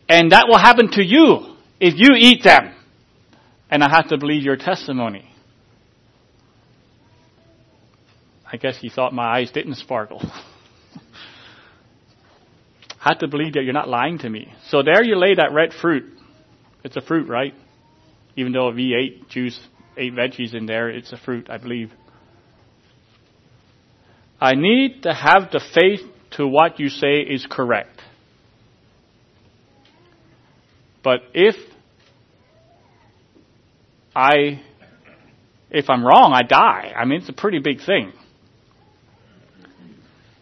[0.09, 2.73] And that will happen to you if you eat them.
[3.69, 5.29] And I have to believe your testimony.
[8.51, 10.19] I guess he thought my eyes didn't sparkle.
[13.03, 14.53] I have to believe that you're not lying to me.
[14.69, 16.05] So there you lay that red fruit.
[16.83, 17.53] It's a fruit, right?
[18.35, 19.59] Even though we ate juice,
[19.95, 21.91] ate veggies in there, it's a fruit, I believe.
[24.39, 28.01] I need to have the faith to what you say is correct.
[31.03, 31.55] But if
[34.15, 34.61] I,
[35.69, 36.93] if I'm wrong, I die.
[36.95, 38.13] I mean, it's a pretty big thing.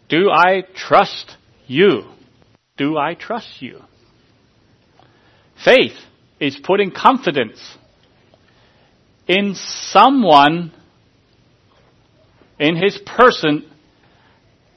[0.08, 2.04] Do I trust you?
[2.76, 3.80] Do I trust you?
[5.64, 5.96] Faith
[6.38, 7.58] is putting confidence
[9.26, 10.72] in someone,
[12.58, 13.68] in his person,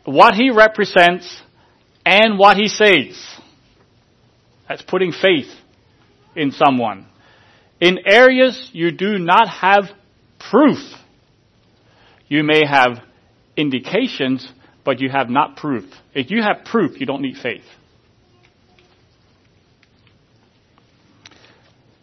[0.05, 1.41] what he represents,
[2.05, 3.21] and what he says.
[4.67, 5.51] That's putting faith
[6.35, 7.07] in someone.
[7.81, 9.85] In areas you do not have
[10.51, 10.79] proof,
[12.27, 12.99] you may have
[13.57, 14.47] indications,
[14.85, 15.85] but you have not proof.
[16.13, 17.63] If you have proof, you don't need faith.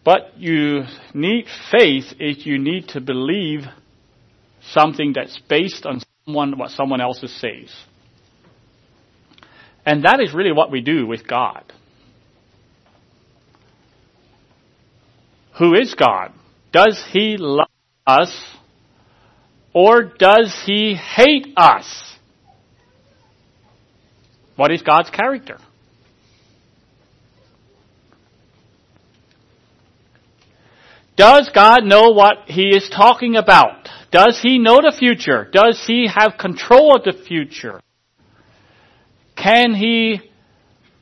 [0.07, 3.63] But you need faith if you need to believe
[4.71, 7.75] something that's based on someone, what someone else says.
[9.85, 11.73] And that is really what we do with God.
[15.59, 16.31] Who is God?
[16.71, 17.67] Does He love
[18.05, 18.33] us
[19.73, 22.15] or does He hate us?
[24.55, 25.57] What is God's character?
[31.17, 33.89] Does God know what He is talking about?
[34.11, 35.49] Does He know the future?
[35.51, 37.81] Does He have control of the future?
[39.35, 40.21] Can He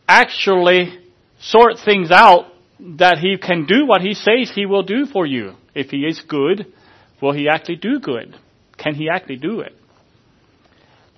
[0.08, 0.98] actually
[1.42, 2.46] sort things out
[2.80, 5.56] that He can do what He says He will do for you?
[5.76, 6.74] If He is good,
[7.22, 8.38] will He actually do good?
[8.78, 9.74] Can He actually do it?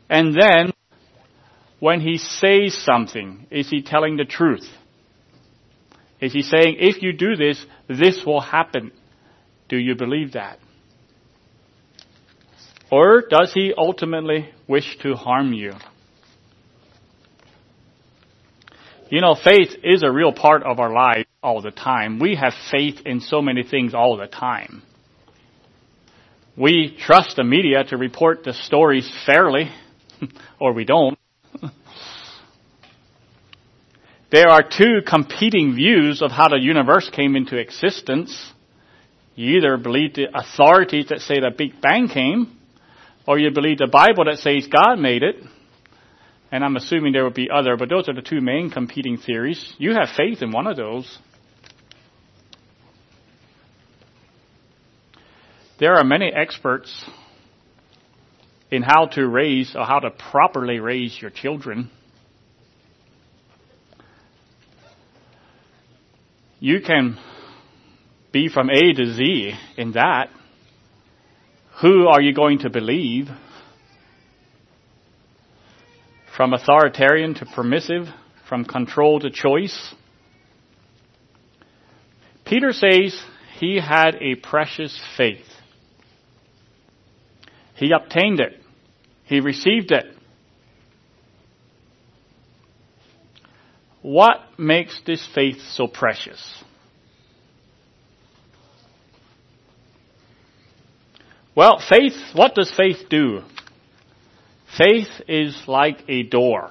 [0.09, 0.71] And then,
[1.79, 4.67] when He says something, is He telling the truth?
[6.19, 8.91] Is he saying, if you do this, this will happen?
[9.69, 10.59] Do you believe that?
[12.91, 15.73] Or does he ultimately wish to harm you?
[19.09, 22.19] You know, faith is a real part of our life all the time.
[22.19, 24.83] We have faith in so many things all the time.
[26.57, 29.69] We trust the media to report the stories fairly,
[30.59, 31.17] or we don't.
[34.29, 38.51] There are two competing views of how the universe came into existence.
[39.35, 42.57] You either believe the authorities that say the Big Bang came,
[43.25, 45.35] or you believe the Bible that says God made it.
[46.51, 49.73] And I'm assuming there would be other, but those are the two main competing theories.
[49.77, 51.17] You have faith in one of those.
[55.79, 57.05] There are many experts
[58.71, 61.91] in how to raise or how to properly raise your children.
[66.59, 67.17] You can
[68.31, 70.29] be from A to Z in that.
[71.81, 73.27] Who are you going to believe?
[76.35, 78.05] From authoritarian to permissive,
[78.47, 79.93] from control to choice.
[82.45, 83.19] Peter says
[83.59, 85.45] he had a precious faith.
[87.75, 88.53] He obtained it.
[89.25, 90.05] He received it.
[94.01, 96.63] What makes this faith so precious?
[101.55, 103.41] Well, faith, what does faith do?
[104.77, 106.69] Faith is like a door.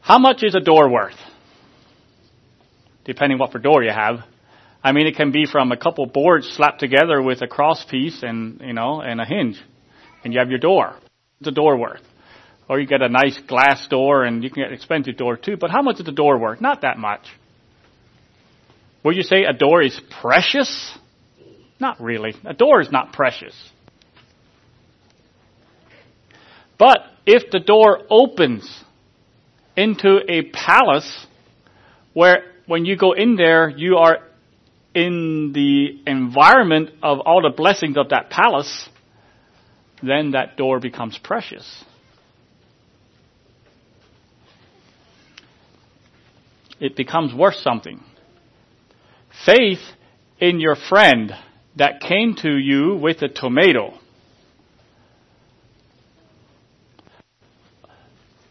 [0.00, 1.14] How much is a door worth?
[3.04, 4.24] Depending what for door you have.
[4.82, 8.22] I mean, it can be from a couple boards slapped together with a cross piece
[8.22, 9.60] and, you know, and a hinge.
[10.24, 10.96] And you have your door.
[11.38, 12.02] What's a door worth?
[12.68, 15.56] Or you get a nice glass door and you can get an expensive door too.
[15.56, 16.60] But how much is the door worth?
[16.60, 17.26] Not that much.
[19.02, 20.96] Will you say a door is precious?
[21.80, 22.34] Not really.
[22.44, 23.54] A door is not precious.
[26.78, 28.84] But if the door opens
[29.76, 31.26] into a palace
[32.12, 34.18] where when you go in there, you are
[34.94, 38.88] in the environment of all the blessings of that palace,
[40.02, 41.84] then that door becomes precious.
[46.80, 48.02] It becomes worth something.
[49.44, 49.80] Faith
[50.40, 51.32] in your friend
[51.76, 53.94] that came to you with a tomato.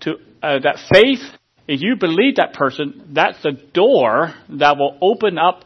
[0.02, 1.20] To uh, that faith,
[1.68, 5.66] if you believe that person, that's the door that will open up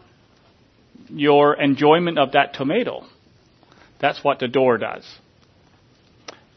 [1.10, 3.04] your enjoyment of that tomato.
[4.00, 5.06] That's what the door does.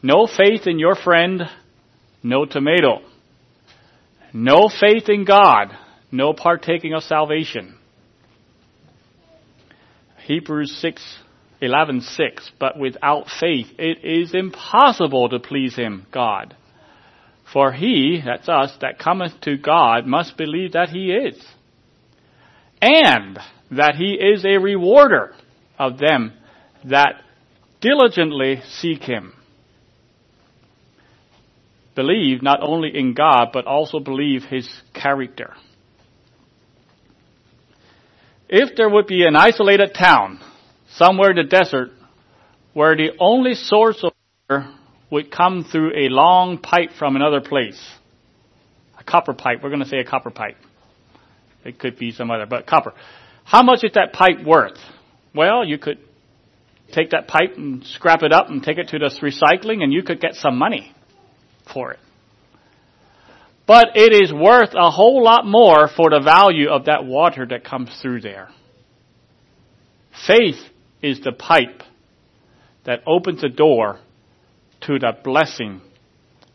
[0.01, 1.41] No faith in your friend,
[2.23, 3.01] no tomato.
[4.33, 5.75] No faith in God,
[6.11, 7.77] no partaking of salvation.
[10.25, 11.19] Hebrews 6,
[11.61, 16.55] 11, 6, but without faith it is impossible to please him, God.
[17.53, 21.45] For he, that's us, that cometh to God must believe that he is,
[22.81, 23.39] and
[23.71, 25.35] that he is a rewarder
[25.77, 26.33] of them
[26.85, 27.21] that
[27.81, 29.33] diligently seek him.
[31.95, 35.53] Believe not only in God, but also believe his character.
[38.47, 40.39] If there would be an isolated town
[40.93, 41.89] somewhere in the desert
[42.73, 44.13] where the only source of
[44.49, 44.71] water
[45.09, 47.81] would come through a long pipe from another place,
[48.99, 50.57] a copper pipe, we're going to say a copper pipe.
[51.63, 52.93] It could be some other, but copper.
[53.43, 54.77] How much is that pipe worth?
[55.33, 55.97] Well, you could
[56.91, 60.03] take that pipe and scrap it up and take it to the recycling and you
[60.03, 60.93] could get some money
[61.73, 61.99] for it.
[63.67, 67.63] But it is worth a whole lot more for the value of that water that
[67.63, 68.49] comes through there.
[70.27, 70.59] Faith
[71.01, 71.81] is the pipe
[72.85, 73.99] that opens the door
[74.81, 75.81] to the blessing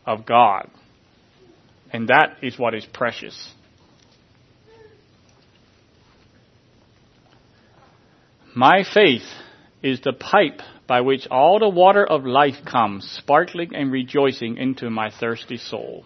[0.05, 0.69] of God.
[1.91, 3.53] And that is what is precious.
[8.55, 9.23] My faith
[9.81, 14.89] is the pipe by which all the water of life comes, sparkling and rejoicing into
[14.89, 16.05] my thirsty soul.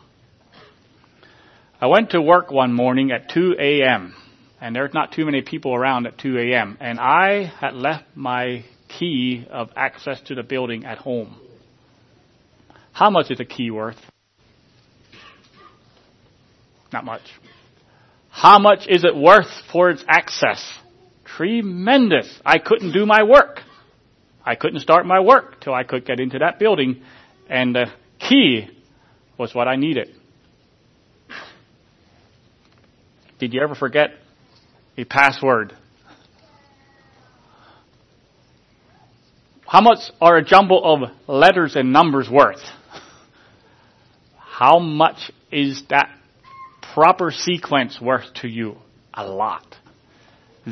[1.82, 4.16] I went to work one morning at 2 a.m.
[4.62, 6.78] and there's not too many people around at 2 a.m.
[6.80, 11.36] and I had left my key of access to the building at home.
[12.94, 14.00] How much is a key worth?
[16.94, 17.24] Not much.
[18.30, 20.80] How much is it worth for its access?
[21.26, 22.40] Tremendous.
[22.46, 23.60] I couldn't do my work.
[24.46, 27.02] I couldn't start my work till I could get into that building
[27.50, 28.70] and the key
[29.38, 30.15] was what I needed.
[33.46, 34.10] Did you ever forget
[34.98, 35.72] a password?
[39.68, 42.64] How much are a jumble of letters and numbers worth?
[44.40, 46.10] How much is that
[46.96, 48.78] proper sequence worth to you?
[49.14, 49.76] A lot.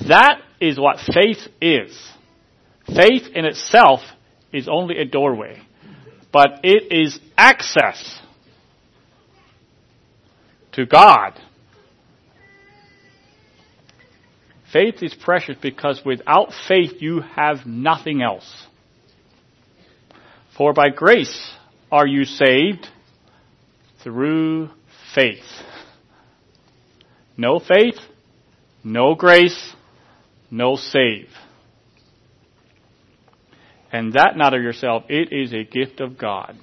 [0.09, 1.95] That is what faith is.
[2.87, 3.99] Faith in itself
[4.51, 5.61] is only a doorway,
[6.31, 8.19] but it is access
[10.71, 11.39] to God
[14.73, 18.65] Faith is precious because without faith you have nothing else.
[20.57, 21.53] For by grace
[21.91, 22.87] are you saved
[24.03, 24.69] through
[25.13, 25.45] faith.
[27.37, 27.99] No faith,
[28.83, 29.73] no grace,
[30.49, 31.29] no save.
[33.91, 36.57] And that not of yourself, it is a gift of God.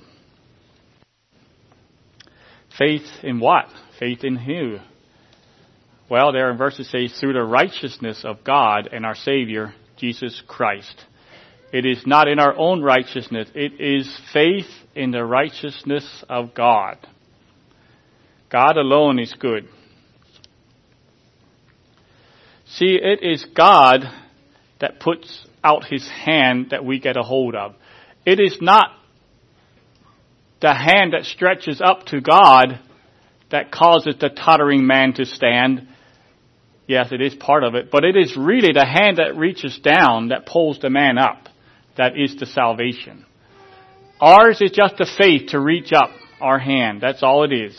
[2.77, 3.67] Faith in what?
[4.01, 4.79] Faith in who?
[6.11, 11.05] Well, there in verses say, through the righteousness of God and our Savior, Jesus Christ.
[11.73, 13.49] It is not in our own righteousness.
[13.55, 16.99] It is faith in the righteousness of God.
[18.51, 19.69] God alone is good.
[22.67, 24.05] See, it is God
[24.81, 27.77] that puts out His hand that we get a hold of.
[28.27, 28.91] It is not
[30.61, 32.81] the hand that stretches up to God
[33.51, 35.87] that causes the tottering man to stand.
[36.91, 40.31] Yes, it is part of it, but it is really the hand that reaches down
[40.31, 41.49] that pulls the man up.
[41.97, 43.25] That is the salvation.
[44.21, 46.11] Ours is just the faith to reach up
[46.41, 47.01] our hand.
[47.01, 47.79] That's all it is.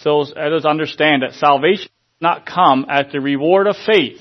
[0.00, 4.18] So let us understand that salvation does not come as the reward of faith,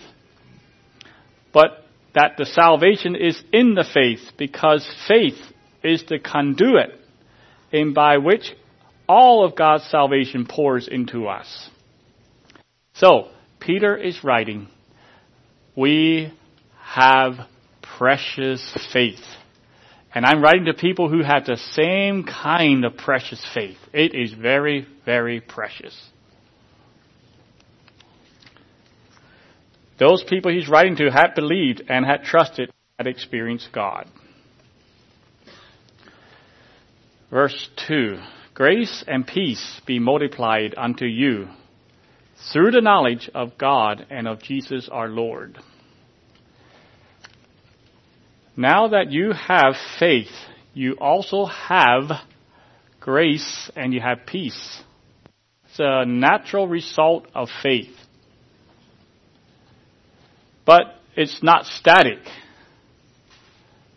[1.51, 5.41] but that the salvation is in the faith because faith
[5.84, 6.99] is the conduit
[7.71, 8.53] in by which
[9.09, 11.71] all of God's salvation pours into us.
[12.95, 13.29] So,
[13.59, 14.67] Peter is writing,
[15.75, 16.31] we
[16.79, 17.33] have
[17.97, 19.23] precious faith.
[20.13, 23.77] And I'm writing to people who have the same kind of precious faith.
[23.93, 25.99] It is very, very precious.
[29.99, 32.69] Those people he's writing to had believed and had trusted,
[32.99, 34.07] and had experienced God.
[37.31, 38.19] Verse 2
[38.53, 41.47] Grace and peace be multiplied unto you
[42.51, 45.57] through the knowledge of God and of Jesus our Lord.
[48.55, 50.31] Now that you have faith,
[50.73, 52.11] you also have
[52.99, 54.81] grace and you have peace.
[55.65, 57.95] It's a natural result of faith.
[60.65, 60.83] But
[61.15, 62.19] it's not static.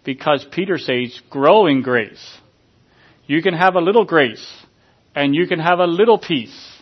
[0.05, 2.39] Because Peter says, grow in grace.
[3.27, 4.47] You can have a little grace
[5.15, 6.76] and you can have a little peace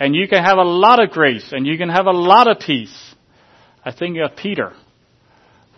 [0.00, 2.60] and you can have a lot of grace and you can have a lot of
[2.60, 3.14] peace.
[3.84, 4.72] I think of Peter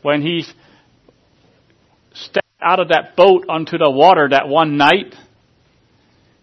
[0.02, 0.44] when he
[2.12, 5.14] stepped out of that boat onto the water that one night.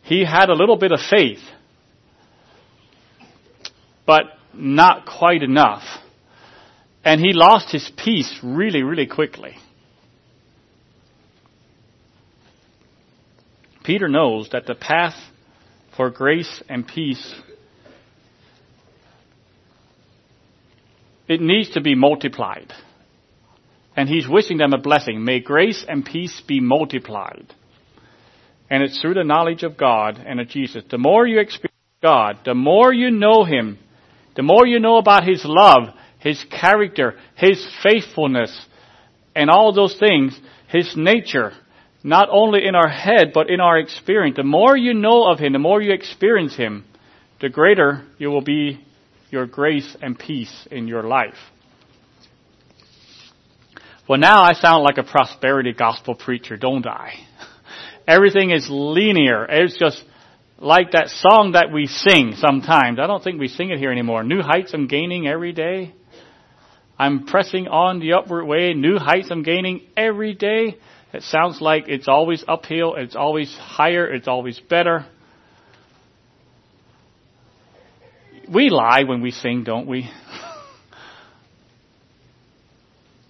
[0.03, 1.41] He had a little bit of faith,
[4.05, 4.23] but
[4.53, 5.83] not quite enough.
[7.03, 9.55] And he lost his peace really, really quickly.
[13.83, 15.15] Peter knows that the path
[15.95, 17.35] for grace and peace
[21.27, 22.73] it needs to be multiplied.
[23.95, 25.25] And he's wishing them a blessing.
[25.25, 27.53] May grace and peace be multiplied.
[28.69, 30.83] And it's through the knowledge of God and of Jesus.
[30.89, 33.79] The more you experience God, the more you know Him,
[34.35, 38.65] the more you know about His love, His character, His faithfulness,
[39.35, 41.53] and all those things, His nature,
[42.03, 44.35] not only in our head, but in our experience.
[44.35, 46.85] The more you know of Him, the more you experience Him,
[47.41, 48.85] the greater you will be
[49.29, 51.37] your grace and peace in your life.
[54.07, 57.13] Well, now I sound like a prosperity gospel preacher, don't I?
[58.07, 59.45] Everything is linear.
[59.45, 60.01] It's just
[60.59, 62.99] like that song that we sing sometimes.
[62.99, 64.23] I don't think we sing it here anymore.
[64.23, 65.93] New heights I'm gaining every day.
[66.97, 68.73] I'm pressing on the upward way.
[68.73, 70.77] New heights I'm gaining every day.
[71.13, 72.95] It sounds like it's always uphill.
[72.95, 74.11] It's always higher.
[74.11, 75.05] It's always better.
[78.53, 80.09] We lie when we sing, don't we?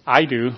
[0.06, 0.52] I do.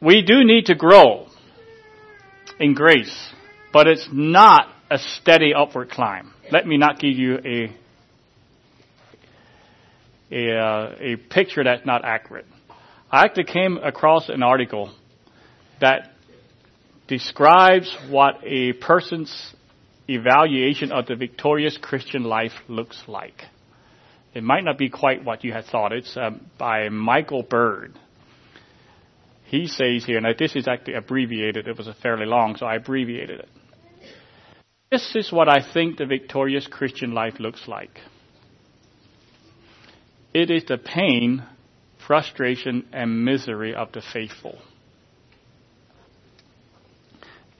[0.00, 1.28] We do need to grow
[2.58, 3.32] in grace,
[3.72, 6.32] but it's not a steady upward climb.
[6.50, 7.72] Let me not give you a
[10.32, 12.46] a, uh, a picture that's not accurate.
[13.10, 14.92] I actually came across an article
[15.80, 16.11] that
[17.12, 19.54] describes what a person's
[20.08, 23.42] evaluation of the victorious Christian life looks like.
[24.32, 25.92] It might not be quite what you had thought.
[25.92, 27.98] It's um, by Michael Bird.
[29.44, 31.68] He says here, and this is actually abbreviated.
[31.68, 33.48] It was a fairly long, so I abbreviated it.
[34.90, 37.98] This is what I think the victorious Christian life looks like.
[40.32, 41.44] It is the pain,
[42.06, 44.58] frustration, and misery of the faithful.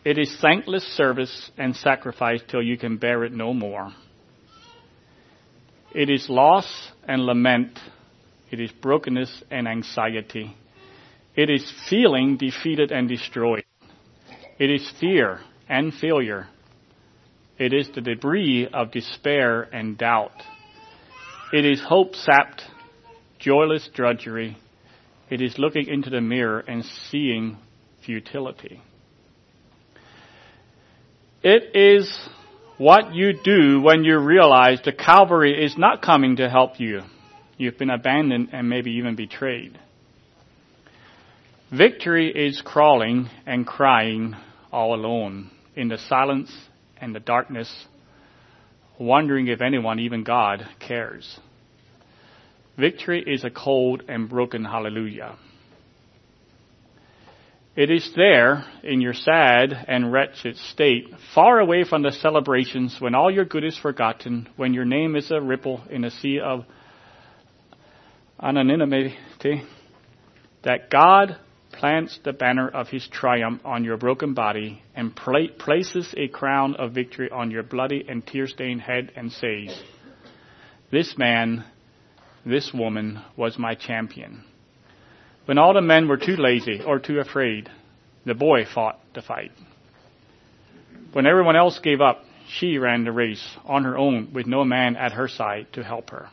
[0.05, 3.93] It is thankless service and sacrifice till you can bear it no more.
[5.95, 7.79] It is loss and lament.
[8.51, 10.57] It is brokenness and anxiety.
[11.37, 13.65] It is feeling defeated and destroyed.
[14.59, 16.49] It is fear and failure.
[17.59, 20.43] It is the debris of despair and doubt.
[21.53, 22.63] It is hope sapped,
[23.39, 24.59] joyless drudgery.
[25.31, 27.59] It is looking into the mirror and seeing
[28.05, 28.83] futility.
[31.45, 32.29] It is
[32.79, 37.01] what you do when you realize the Calvary is not coming to help you.
[37.57, 39.77] You've been abandoned and maybe even betrayed.
[41.73, 44.37] Victory is crawling and crying
[44.71, 46.55] all alone in the silence
[47.01, 47.87] and the darkness,
[49.01, 51.41] wondering if anyone, even God, cares.
[52.79, 55.37] Victory is a cold and broken hallelujah.
[57.75, 63.15] It is there in your sad and wretched state, far away from the celebrations when
[63.15, 66.67] all your good is forgotten, when your name is a ripple in a sea of
[68.43, 69.17] anonymity,
[70.65, 71.39] that God
[71.73, 76.77] plants the banner of his triumph on your broken body and pla- places a crown
[76.77, 79.83] of victory on your bloody and tear stained head and says,
[80.91, 81.65] This man,
[82.45, 84.45] this woman was my champion.
[85.45, 87.69] When all the men were too lazy or too afraid,
[88.25, 89.51] the boy fought the fight.
[91.13, 94.97] When everyone else gave up, she ran the race on her own with no man
[94.97, 96.29] at her side to help her.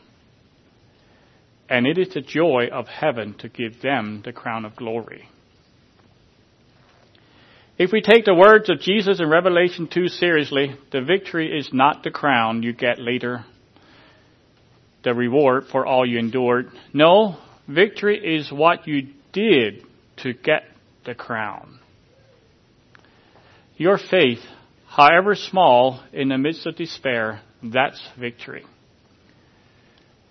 [1.68, 5.28] And it is the joy of heaven to give them the crown of glory.
[7.78, 12.02] If we take the words of Jesus in Revelation 2 seriously, the victory is not
[12.02, 13.44] the crown you get later,
[15.02, 16.70] the reward for all you endured.
[16.92, 17.38] No,
[17.70, 19.84] victory is what you did
[20.18, 20.64] to get
[21.04, 21.78] the crown.
[23.76, 24.40] Your faith,
[24.88, 28.64] however small, in the midst of despair, that's victory.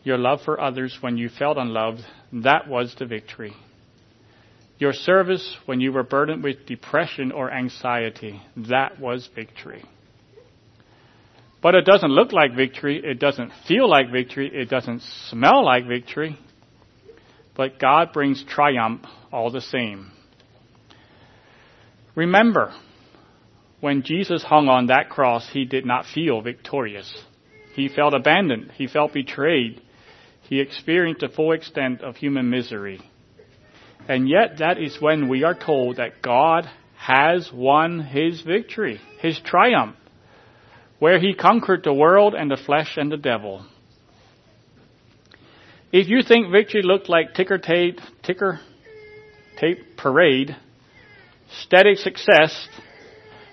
[0.04, 3.54] Your love for others when you felt unloved, that was the victory.
[4.78, 9.84] Your service when you were burdened with depression or anxiety, that was victory.
[11.62, 13.02] But it doesn't look like victory.
[13.04, 14.50] It doesn't feel like victory.
[14.54, 16.40] It doesn't smell like victory.
[17.60, 19.01] But God brings triumph
[19.34, 20.14] all the same.
[22.16, 22.74] Remember,
[23.82, 27.14] when Jesus hung on that cross, he did not feel victorious.
[27.76, 28.72] He felt abandoned.
[28.78, 29.82] He felt betrayed.
[30.43, 33.01] He experienced the full extent of human misery.
[34.07, 36.66] And yet that is when we are told that God
[36.97, 39.97] has won his victory, his triumph,
[40.99, 43.66] where he conquered the world and the flesh and the devil.
[45.92, 48.60] If you think victory looked like ticker tape, ticker
[49.58, 50.56] tape parade,
[51.64, 52.68] steady success,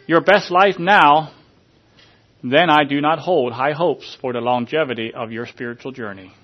[0.07, 1.33] your best life now,
[2.43, 6.35] then I do not hold high hopes for the longevity of your spiritual journey.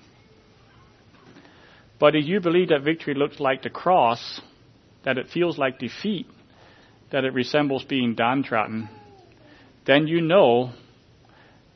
[1.99, 4.41] But if you believe that victory looks like the cross,
[5.05, 6.25] that it feels like defeat,
[7.11, 8.89] that it resembles being downtrodden,
[9.85, 10.71] then you know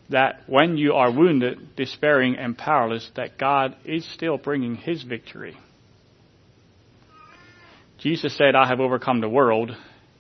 [0.09, 5.57] that when you are wounded, despairing, and powerless, that God is still bringing His victory.
[7.97, 9.71] Jesus said, I have overcome the world.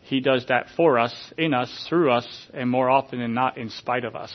[0.01, 3.69] He does that for us, in us, through us, and more often than not, in
[3.69, 4.33] spite of us.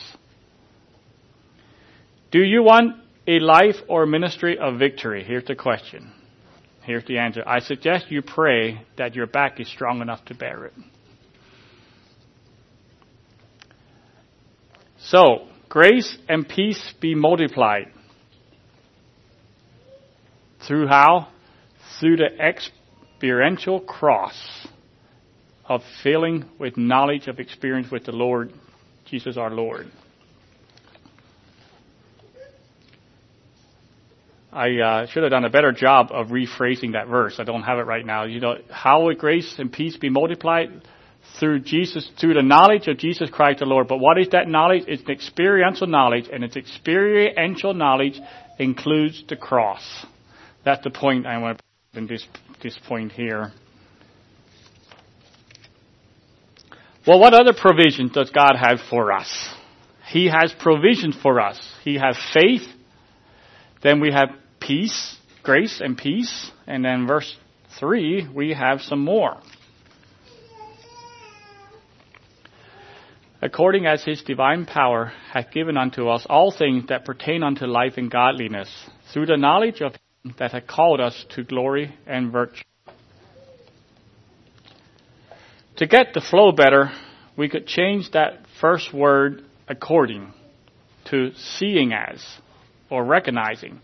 [2.31, 2.95] Do you want
[3.27, 5.23] a life or ministry of victory?
[5.23, 6.11] Here's the question.
[6.83, 7.43] Here's the answer.
[7.45, 10.73] I suggest you pray that your back is strong enough to bear it.
[15.05, 17.91] So, grace and peace be multiplied.
[20.65, 21.27] Through how?
[21.99, 24.35] Through the experiential cross
[25.65, 28.53] of filling with knowledge of experience with the Lord,
[29.05, 29.91] Jesus our Lord.
[34.53, 37.37] I uh, should have done a better job of rephrasing that verse.
[37.39, 38.25] I don't have it right now.
[38.25, 40.87] You know, how would grace and peace be multiplied?
[41.43, 43.89] Through Jesus, through the knowledge of Jesus Christ the Lord.
[43.89, 44.85] But what is that knowledge?
[44.87, 48.17] It's an experiential knowledge, and its experiential knowledge
[48.59, 50.05] includes the cross.
[50.63, 52.25] That's the point I want to in this,
[52.61, 53.51] this point here.
[57.05, 59.49] Well, what other provisions does God have for us?
[60.07, 61.59] He has provisions for us.
[61.83, 62.65] He has faith.
[63.81, 64.29] Then we have
[64.61, 66.51] peace, grace and peace.
[66.67, 67.35] And then verse
[67.81, 69.41] 3, we have some more.
[73.43, 77.95] According as his divine power hath given unto us all things that pertain unto life
[77.97, 78.69] and godliness,
[79.11, 79.91] through the knowledge of
[80.23, 82.63] him that hath called us to glory and virtue.
[85.75, 86.91] To get the flow better,
[87.35, 90.33] we could change that first word according
[91.09, 92.23] to seeing as
[92.89, 93.81] or recognizing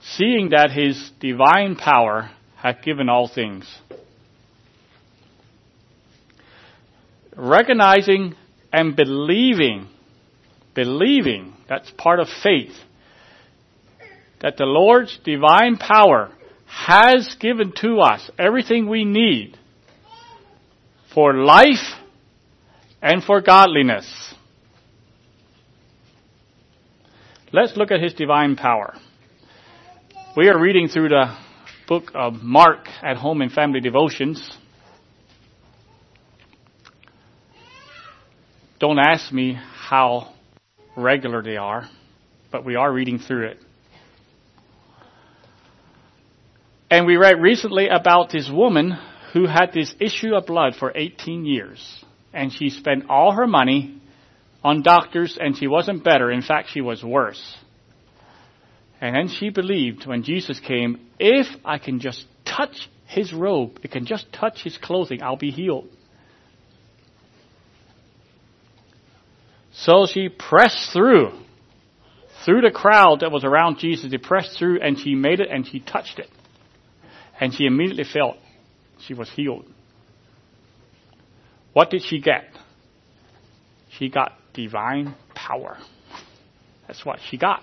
[0.00, 3.66] seeing that his divine power hath given all things.
[7.36, 8.34] Recognizing
[8.78, 9.88] and believing,
[10.72, 12.76] believing, that's part of faith,
[14.40, 16.30] that the Lord's divine power
[16.64, 19.58] has given to us everything we need
[21.12, 21.98] for life
[23.02, 24.32] and for godliness.
[27.52, 28.94] Let's look at his divine power.
[30.36, 31.36] We are reading through the
[31.88, 34.56] book of Mark at home in family devotions.
[38.78, 40.32] Don't ask me how
[40.96, 41.88] regular they are,
[42.52, 43.58] but we are reading through it.
[46.90, 48.96] And we read recently about this woman
[49.32, 52.04] who had this issue of blood for 18 years.
[52.32, 54.00] And she spent all her money
[54.62, 56.30] on doctors and she wasn't better.
[56.30, 57.56] In fact, she was worse.
[59.00, 63.90] And then she believed when Jesus came, if I can just touch his robe, it
[63.90, 65.88] can just touch his clothing, I'll be healed.
[69.80, 71.38] So she pressed through,
[72.44, 74.10] through the crowd that was around Jesus.
[74.10, 76.28] She pressed through and she made it and she touched it.
[77.40, 78.36] And she immediately felt
[79.06, 79.66] she was healed.
[81.72, 82.46] What did she get?
[83.90, 85.78] She got divine power.
[86.88, 87.62] That's what she got.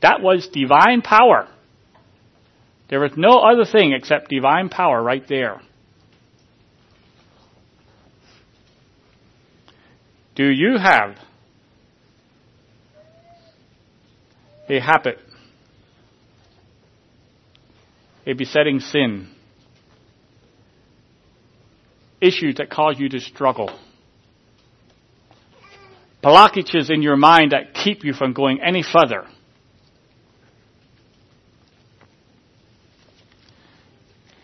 [0.00, 1.48] That was divine power.
[2.90, 5.60] There was no other thing except divine power right there.
[10.34, 11.16] Do you have
[14.72, 15.18] a habit,
[18.26, 19.28] a besetting sin,
[22.22, 23.78] issues that cause you to struggle,
[26.24, 29.26] blockages in your mind that keep you from going any further?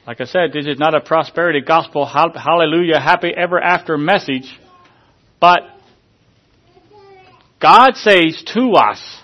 [0.06, 4.58] Like I said, this is not a prosperity gospel, hallelujah, happy ever after message,
[5.40, 5.60] but
[7.60, 9.22] God says to us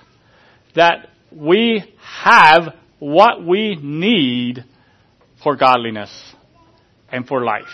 [0.75, 1.85] that we
[2.23, 4.65] have what we need
[5.43, 6.35] for godliness
[7.11, 7.65] and for life.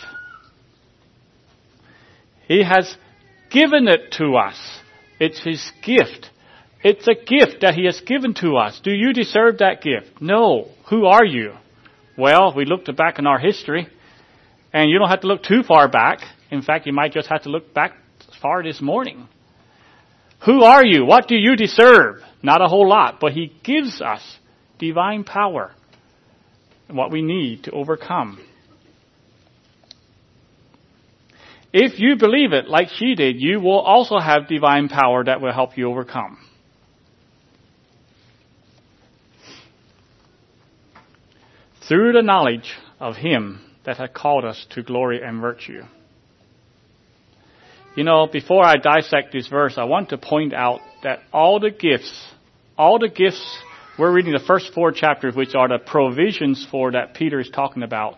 [2.47, 2.97] He has
[3.51, 4.57] given it to us.
[5.21, 6.31] It's His gift.
[6.83, 8.81] It's a gift that He has given to us.
[8.83, 10.21] Do you deserve that gift?
[10.21, 10.69] No.
[10.89, 11.53] Who are you?
[12.19, 13.87] Well, we looked back in our history,
[14.73, 16.19] and you don't have to look too far back.
[16.51, 17.93] In fact, you might just have to look back
[18.43, 19.29] far this morning.
[20.47, 21.05] Who are you?
[21.05, 22.23] What do you deserve?
[22.43, 24.39] Not a whole lot, but He gives us
[24.79, 25.73] divine power
[26.89, 28.41] and what we need to overcome.
[31.73, 35.53] if you believe it like she did, you will also have divine power that will
[35.53, 36.39] help you overcome.
[41.89, 45.83] Through the knowledge of Him that had called us to glory and virtue.
[47.97, 51.71] You know, before I dissect this verse, I want to point out that all the
[51.71, 52.25] gifts,
[52.79, 53.59] all the gifts,
[53.99, 57.83] we're reading the first four chapters, which are the provisions for that Peter is talking
[57.83, 58.17] about.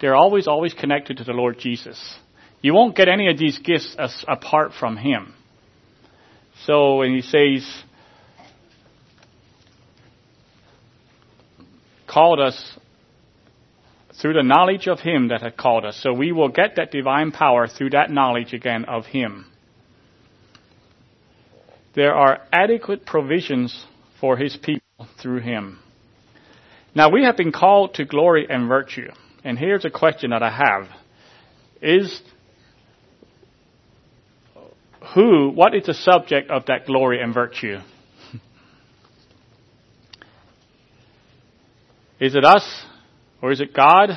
[0.00, 2.16] They're always, always connected to the Lord Jesus.
[2.62, 5.34] You won't get any of these gifts as, apart from Him.
[6.64, 7.82] So when He says,
[12.08, 12.78] called us
[14.22, 15.98] through the knowledge of Him that had called us.
[16.00, 19.46] So we will get that divine power through that knowledge again of Him.
[21.96, 23.84] There are adequate provisions
[24.20, 25.80] for His people through Him.
[26.94, 29.08] Now we have been called to glory and virtue.
[29.42, 30.86] And here's a question that I have.
[31.82, 32.22] Is
[35.16, 37.78] who, what is the subject of that glory and virtue?
[42.20, 42.84] is it us
[43.42, 44.10] or is it God?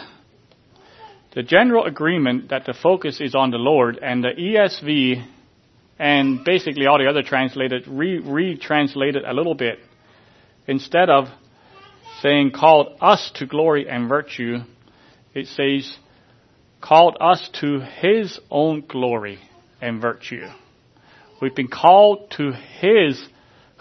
[1.34, 5.26] The general agreement that the focus is on the Lord and the ESV
[6.00, 9.80] and basically all the other translated re- retranslated a little bit.
[10.68, 11.26] Instead of
[12.22, 14.60] saying called us to glory and virtue,
[15.34, 15.98] it says
[16.82, 19.40] called us to his own glory
[19.82, 20.46] and virtue.
[21.42, 23.22] We've been called to his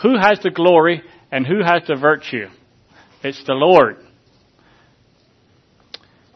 [0.03, 2.49] who has the glory and who has the virtue?
[3.22, 4.03] It's the Lord.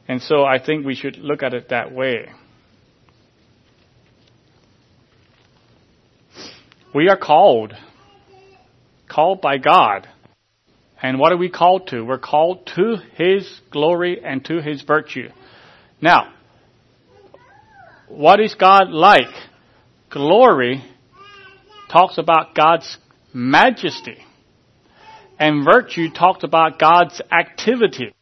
[0.09, 2.31] And so I think we should look at it that way.
[6.95, 7.75] We are called,
[9.07, 10.09] called by God.
[11.03, 12.03] And what are we called to?
[12.03, 15.29] We're called to His glory and to His virtue.
[16.01, 16.33] Now,
[18.09, 19.33] what is God like?
[20.09, 20.83] Glory
[21.93, 22.97] talks about God's
[23.35, 24.17] majesty.
[25.39, 28.15] And virtue talks about God's activity.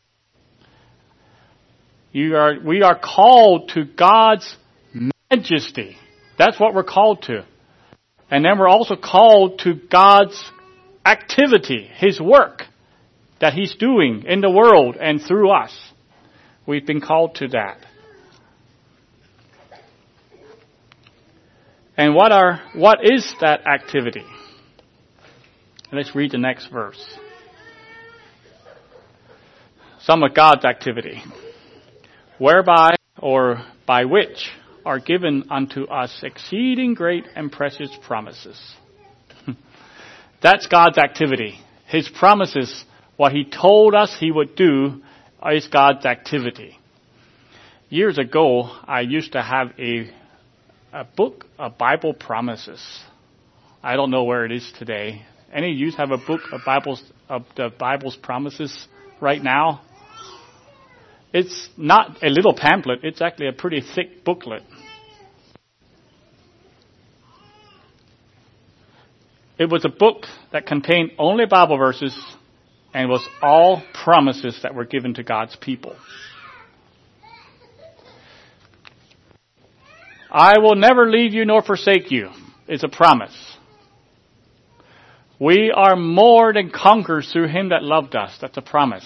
[2.16, 4.56] You are, we are called to God's
[5.30, 5.98] majesty.
[6.38, 7.44] That's what we're called to.
[8.30, 10.42] And then we're also called to God's
[11.04, 12.62] activity, His work
[13.42, 15.78] that He's doing in the world and through us.
[16.66, 17.84] We've been called to that.
[21.98, 24.24] And what are, what is that activity?
[25.92, 27.04] Let's read the next verse.
[30.00, 31.22] Some of God's activity
[32.38, 34.50] whereby or by which
[34.84, 38.60] are given unto us exceeding great and precious promises.
[40.42, 41.58] That's God's activity.
[41.86, 42.84] His promises,
[43.16, 45.02] what He told us He would do,
[45.50, 46.78] is God's activity.
[47.88, 50.10] Years ago, I used to have a,
[50.92, 52.82] a book of Bible promises.
[53.82, 55.22] I don't know where it is today.
[55.52, 58.88] Any of you have a book of Bibles of the Bible's promises
[59.20, 59.82] right now?
[61.38, 64.62] It's not a little pamphlet, it's actually a pretty thick booklet.
[69.58, 72.18] It was a book that contained only Bible verses
[72.94, 75.94] and was all promises that were given to God's people.
[80.30, 82.30] I will never leave you nor forsake you
[82.66, 83.36] is a promise.
[85.38, 88.38] We are more than conquerors through him that loved us.
[88.40, 89.04] That's a promise.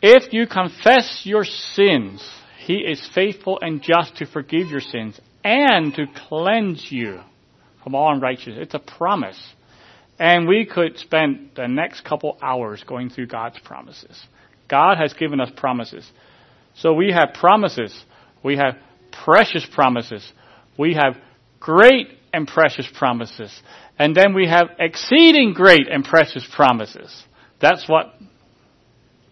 [0.00, 2.26] If you confess your sins,
[2.64, 7.20] He is faithful and just to forgive your sins and to cleanse you
[7.82, 8.58] from all unrighteousness.
[8.60, 9.40] It's a promise.
[10.18, 14.20] And we could spend the next couple hours going through God's promises.
[14.68, 16.08] God has given us promises.
[16.76, 18.04] So we have promises.
[18.42, 18.76] We have
[19.24, 20.30] precious promises.
[20.76, 21.16] We have
[21.60, 23.62] great and precious promises.
[23.98, 27.24] And then we have exceeding great and precious promises.
[27.60, 28.14] That's what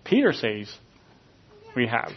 [0.07, 0.73] Peter says
[1.75, 2.13] we have.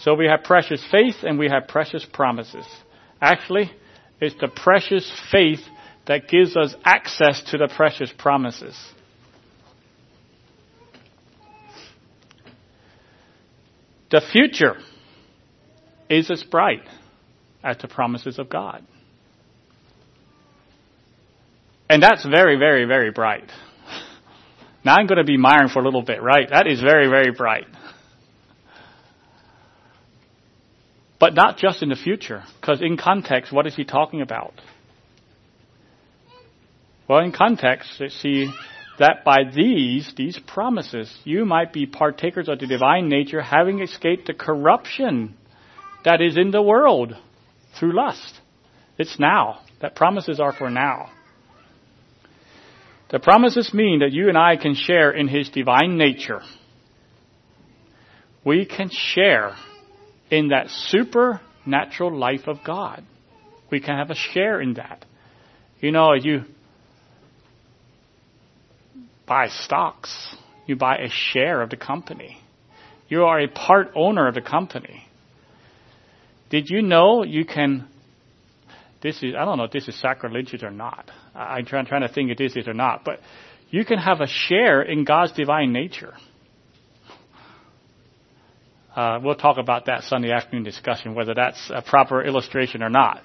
[0.00, 2.66] So we have precious faith and we have precious promises.
[3.20, 3.70] Actually,
[4.20, 5.60] it's the precious faith
[6.06, 8.76] that gives us access to the precious promises.
[14.10, 14.76] The future
[16.08, 16.86] is as bright
[17.62, 18.84] as the promises of God.
[21.88, 23.50] And that's very, very, very bright.
[24.84, 26.48] Now I'm going to be Myron for a little bit, right?
[26.50, 27.66] That is very, very bright.
[31.18, 34.52] But not just in the future, because in context, what is he talking about?
[37.08, 38.50] Well, in context, see
[38.98, 44.26] that by these, these promises, you might be partakers of the divine nature, having escaped
[44.26, 45.34] the corruption
[46.04, 47.14] that is in the world
[47.78, 48.40] through lust.
[48.98, 49.60] It's now.
[49.80, 51.10] That promises are for now.
[53.14, 56.40] The promises mean that you and I can share in His divine nature.
[58.44, 59.54] We can share
[60.32, 63.04] in that supernatural life of God.
[63.70, 65.04] We can have a share in that.
[65.78, 66.42] You know, you
[69.28, 70.34] buy stocks,
[70.66, 72.38] you buy a share of the company.
[73.08, 75.06] You are a part owner of the company.
[76.50, 77.86] Did you know you can
[79.04, 81.10] this is, I don't know if this is sacrilegious or not.
[81.34, 83.20] I'm trying, trying to think this is or not, but
[83.70, 86.14] you can have a share in God's divine nature.
[88.94, 93.22] Uh, we'll talk about that Sunday afternoon discussion, whether that's a proper illustration or not.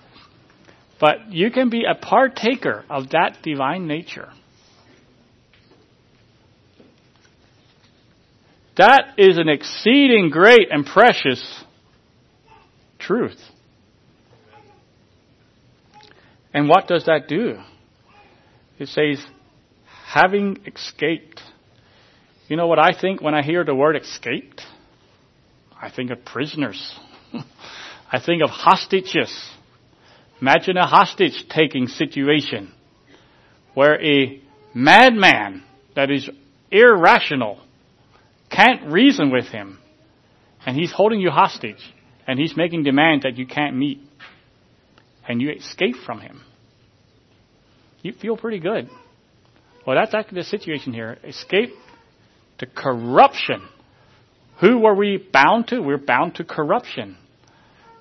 [0.99, 4.29] But you can be a partaker of that divine nature.
[8.77, 11.63] That is an exceeding great and precious
[12.97, 13.39] truth.
[16.53, 17.59] And what does that do?
[18.79, 19.23] It says,
[20.07, 21.41] having escaped.
[22.47, 24.61] You know what I think when I hear the word escaped?
[25.79, 26.97] I think of prisoners.
[28.11, 29.31] I think of hostages.
[30.41, 32.73] Imagine a hostage taking situation
[33.73, 34.41] where a
[34.73, 35.63] madman
[35.95, 36.29] that is
[36.71, 37.61] irrational
[38.49, 39.79] can't reason with him
[40.65, 41.93] and he's holding you hostage
[42.25, 43.99] and he's making demands that you can't meet
[45.27, 46.41] and you escape from him.
[48.01, 48.89] You feel pretty good.
[49.85, 51.17] Well, that's actually the situation here.
[51.23, 51.71] Escape
[52.59, 53.61] to corruption.
[54.61, 55.79] Who were we bound to?
[55.79, 57.17] We're bound to corruption.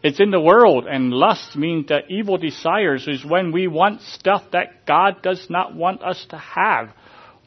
[0.03, 4.43] It's in the world, and lust means that evil desires is when we want stuff
[4.53, 6.91] that God does not want us to have,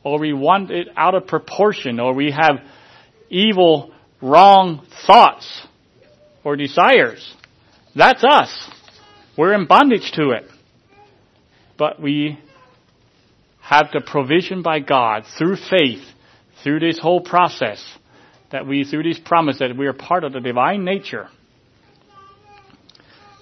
[0.03, 2.57] or we want it out of proportion, or we have
[3.29, 5.65] evil, wrong thoughts
[6.43, 7.33] or desires.
[7.95, 8.69] That's us.
[9.37, 10.43] We're in bondage to it.
[11.81, 12.37] But we
[13.59, 16.03] have the provision by God through faith,
[16.63, 17.83] through this whole process,
[18.51, 21.27] that we, through this promise, that we are part of the divine nature,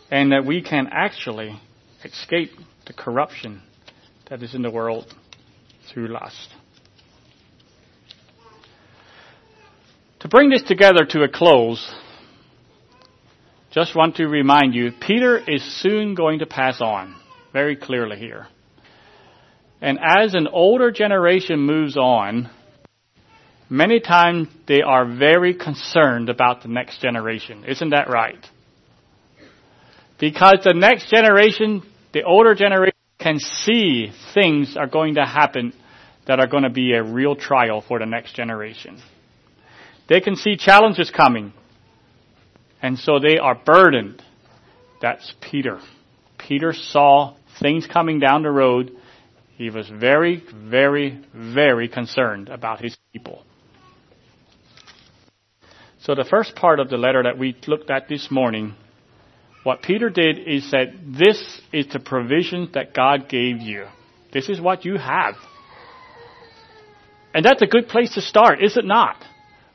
[0.09, 1.59] and that we can actually
[2.05, 2.51] escape
[2.87, 3.61] the corruption
[4.29, 5.13] that is in the world
[5.91, 6.47] through lust.
[10.21, 11.93] To bring this together to a close,
[13.71, 17.17] just want to remind you, Peter is soon going to pass on,
[17.53, 18.47] very clearly here.
[19.81, 22.49] And as an older generation moves on,
[23.69, 27.63] many times they are very concerned about the next generation.
[27.65, 28.45] Isn't that right?
[30.19, 31.81] Because the next generation,
[32.13, 35.73] the older generation, can see things are going to happen
[36.25, 39.01] that are going to be a real trial for the next generation.
[40.07, 41.53] They can see challenges coming.
[42.81, 44.23] And so they are burdened.
[45.01, 45.79] That's Peter.
[46.37, 48.91] Peter saw things coming down the road.
[49.57, 53.43] He was very, very, very concerned about his people.
[56.01, 58.74] So the first part of the letter that we looked at this morning,
[59.64, 63.86] what Peter did is said, this is the provision that God gave you.
[64.32, 65.36] This is what you have.
[67.34, 69.18] And that's a good place to start, is it not?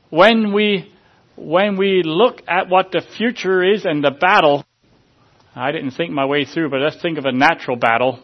[0.09, 0.91] When we
[1.37, 4.65] when we look at what the future is and the battle,
[5.55, 8.19] I didn't think my way through, but let's think of a natural battle.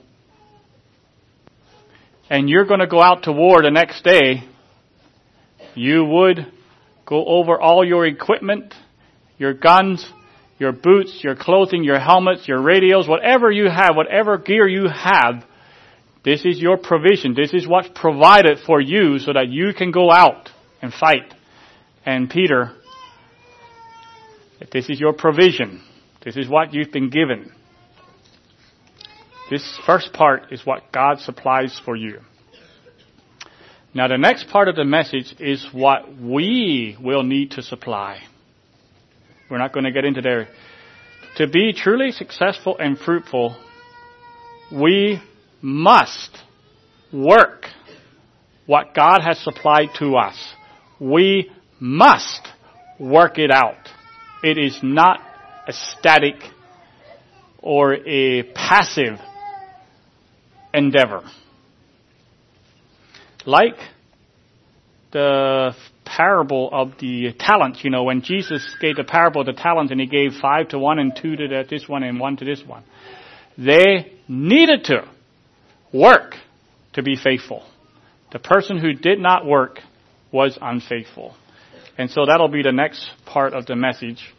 [2.30, 4.44] And you're going to go out to war the next day,
[5.76, 6.52] you would
[7.06, 8.74] go over all your equipment,
[9.38, 10.06] your guns,
[10.60, 15.44] your boots, your clothing, your helmets, your radios, whatever you have, whatever gear you have,
[16.24, 17.34] this is your provision.
[17.34, 20.50] This is what's provided for you so that you can go out
[20.82, 21.34] and fight.
[22.06, 22.74] And Peter
[24.72, 25.82] this is your provision.
[26.24, 27.52] This is what you've been given.
[29.50, 32.20] This first part is what God supplies for you.
[33.94, 38.22] Now the next part of the message is what we will need to supply.
[39.50, 40.48] We're not going to get into there.
[41.38, 43.58] To be truly successful and fruitful,
[44.72, 45.22] we
[45.62, 46.38] must
[47.12, 47.66] work
[48.66, 50.38] what God has supplied to us.
[51.00, 52.48] We must
[53.00, 53.90] work it out.
[54.44, 55.20] It is not
[55.72, 56.36] a static
[57.62, 59.20] or a passive
[60.74, 61.22] endeavor.
[63.46, 63.78] Like
[65.12, 65.74] the
[66.06, 70.02] parable of the talents, you know, when Jesus gave the parable of the talents and
[70.02, 72.84] he gave five to one and two to this one and one to this one.
[73.58, 75.10] They needed to
[75.94, 76.36] work
[76.94, 77.64] to be faithful.
[78.34, 79.80] The person who did not work
[80.32, 81.36] was unfaithful.
[81.98, 84.34] And so that'll be the next part of the message.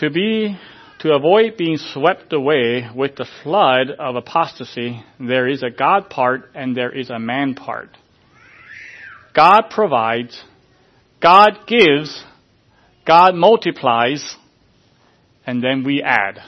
[0.00, 0.58] To be,
[1.00, 6.50] to avoid being swept away with the flood of apostasy, there is a God part
[6.54, 7.90] and there is a man part.
[9.36, 10.42] God provides,
[11.20, 12.24] God gives,
[13.06, 14.36] God multiplies,
[15.46, 16.38] and then we add.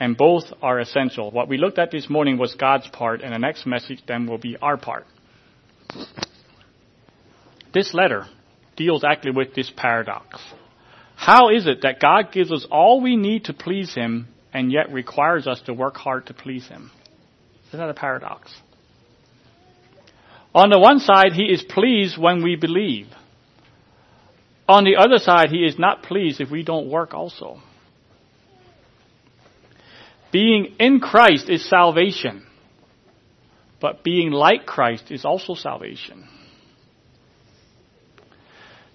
[0.00, 1.30] And both are essential.
[1.30, 4.38] What we looked at this morning was God's part, and the next message then will
[4.38, 5.06] be our part.
[7.72, 8.26] This letter
[8.76, 10.40] deals actually with this paradox.
[11.20, 14.90] How is it that God gives us all we need to please Him and yet
[14.90, 16.90] requires us to work hard to please Him?
[17.68, 18.50] Isn't that a paradox?
[20.54, 23.08] On the one side, He is pleased when we believe.
[24.66, 27.60] On the other side, He is not pleased if we don't work also.
[30.32, 32.46] Being in Christ is salvation,
[33.78, 36.26] but being like Christ is also salvation.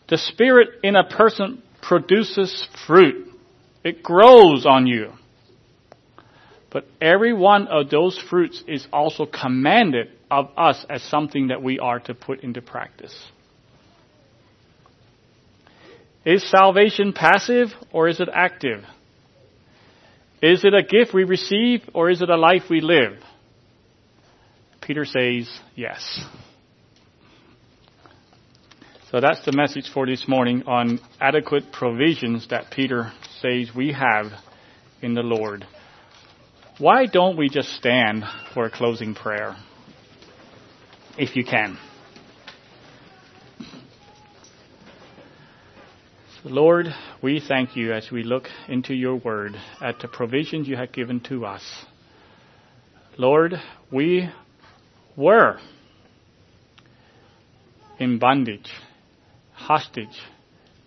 [0.09, 3.27] The Spirit in a person produces fruit.
[3.83, 5.11] It grows on you.
[6.71, 11.79] But every one of those fruits is also commanded of us as something that we
[11.79, 13.15] are to put into practice.
[16.25, 18.83] Is salvation passive or is it active?
[20.41, 23.13] Is it a gift we receive or is it a life we live?
[24.81, 26.25] Peter says yes.
[29.11, 34.31] So that's the message for this morning on adequate provisions that Peter says we have
[34.99, 35.67] in the Lord.
[36.79, 38.23] Why don't we just stand
[38.55, 39.55] for a closing prayer?
[41.19, 41.77] If you can.
[46.43, 46.87] Lord,
[47.21, 51.19] we thank you as we look into your word at the provisions you have given
[51.29, 51.63] to us.
[53.17, 53.53] Lord,
[53.91, 54.29] we
[55.15, 55.59] were
[57.99, 58.69] in bondage
[59.65, 60.17] hostage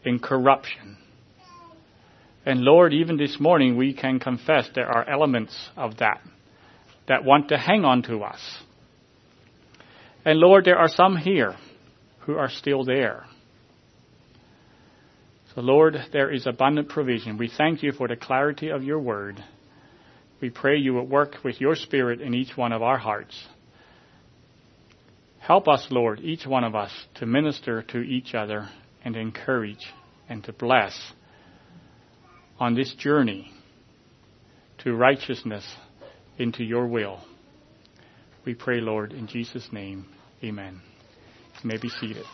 [0.05, 0.97] in corruption.
[2.47, 6.21] And Lord, even this morning we can confess there are elements of that
[7.09, 8.41] that want to hang on to us.
[10.25, 11.57] And Lord, there are some here
[12.21, 13.25] who are still there.
[15.55, 17.37] So Lord, there is abundant provision.
[17.37, 19.43] We thank you for the clarity of your word.
[20.41, 23.37] We pray you will work with your spirit in each one of our hearts.
[25.49, 28.69] Help us, Lord, each one of us, to minister to each other
[29.03, 29.87] and encourage
[30.29, 31.15] and to bless
[32.61, 33.51] on this journey
[34.85, 35.65] to righteousness
[36.37, 37.21] into your will.
[38.45, 40.05] We pray, Lord, in Jesus' name.
[40.45, 40.83] Amen.
[41.63, 42.27] You may be seated.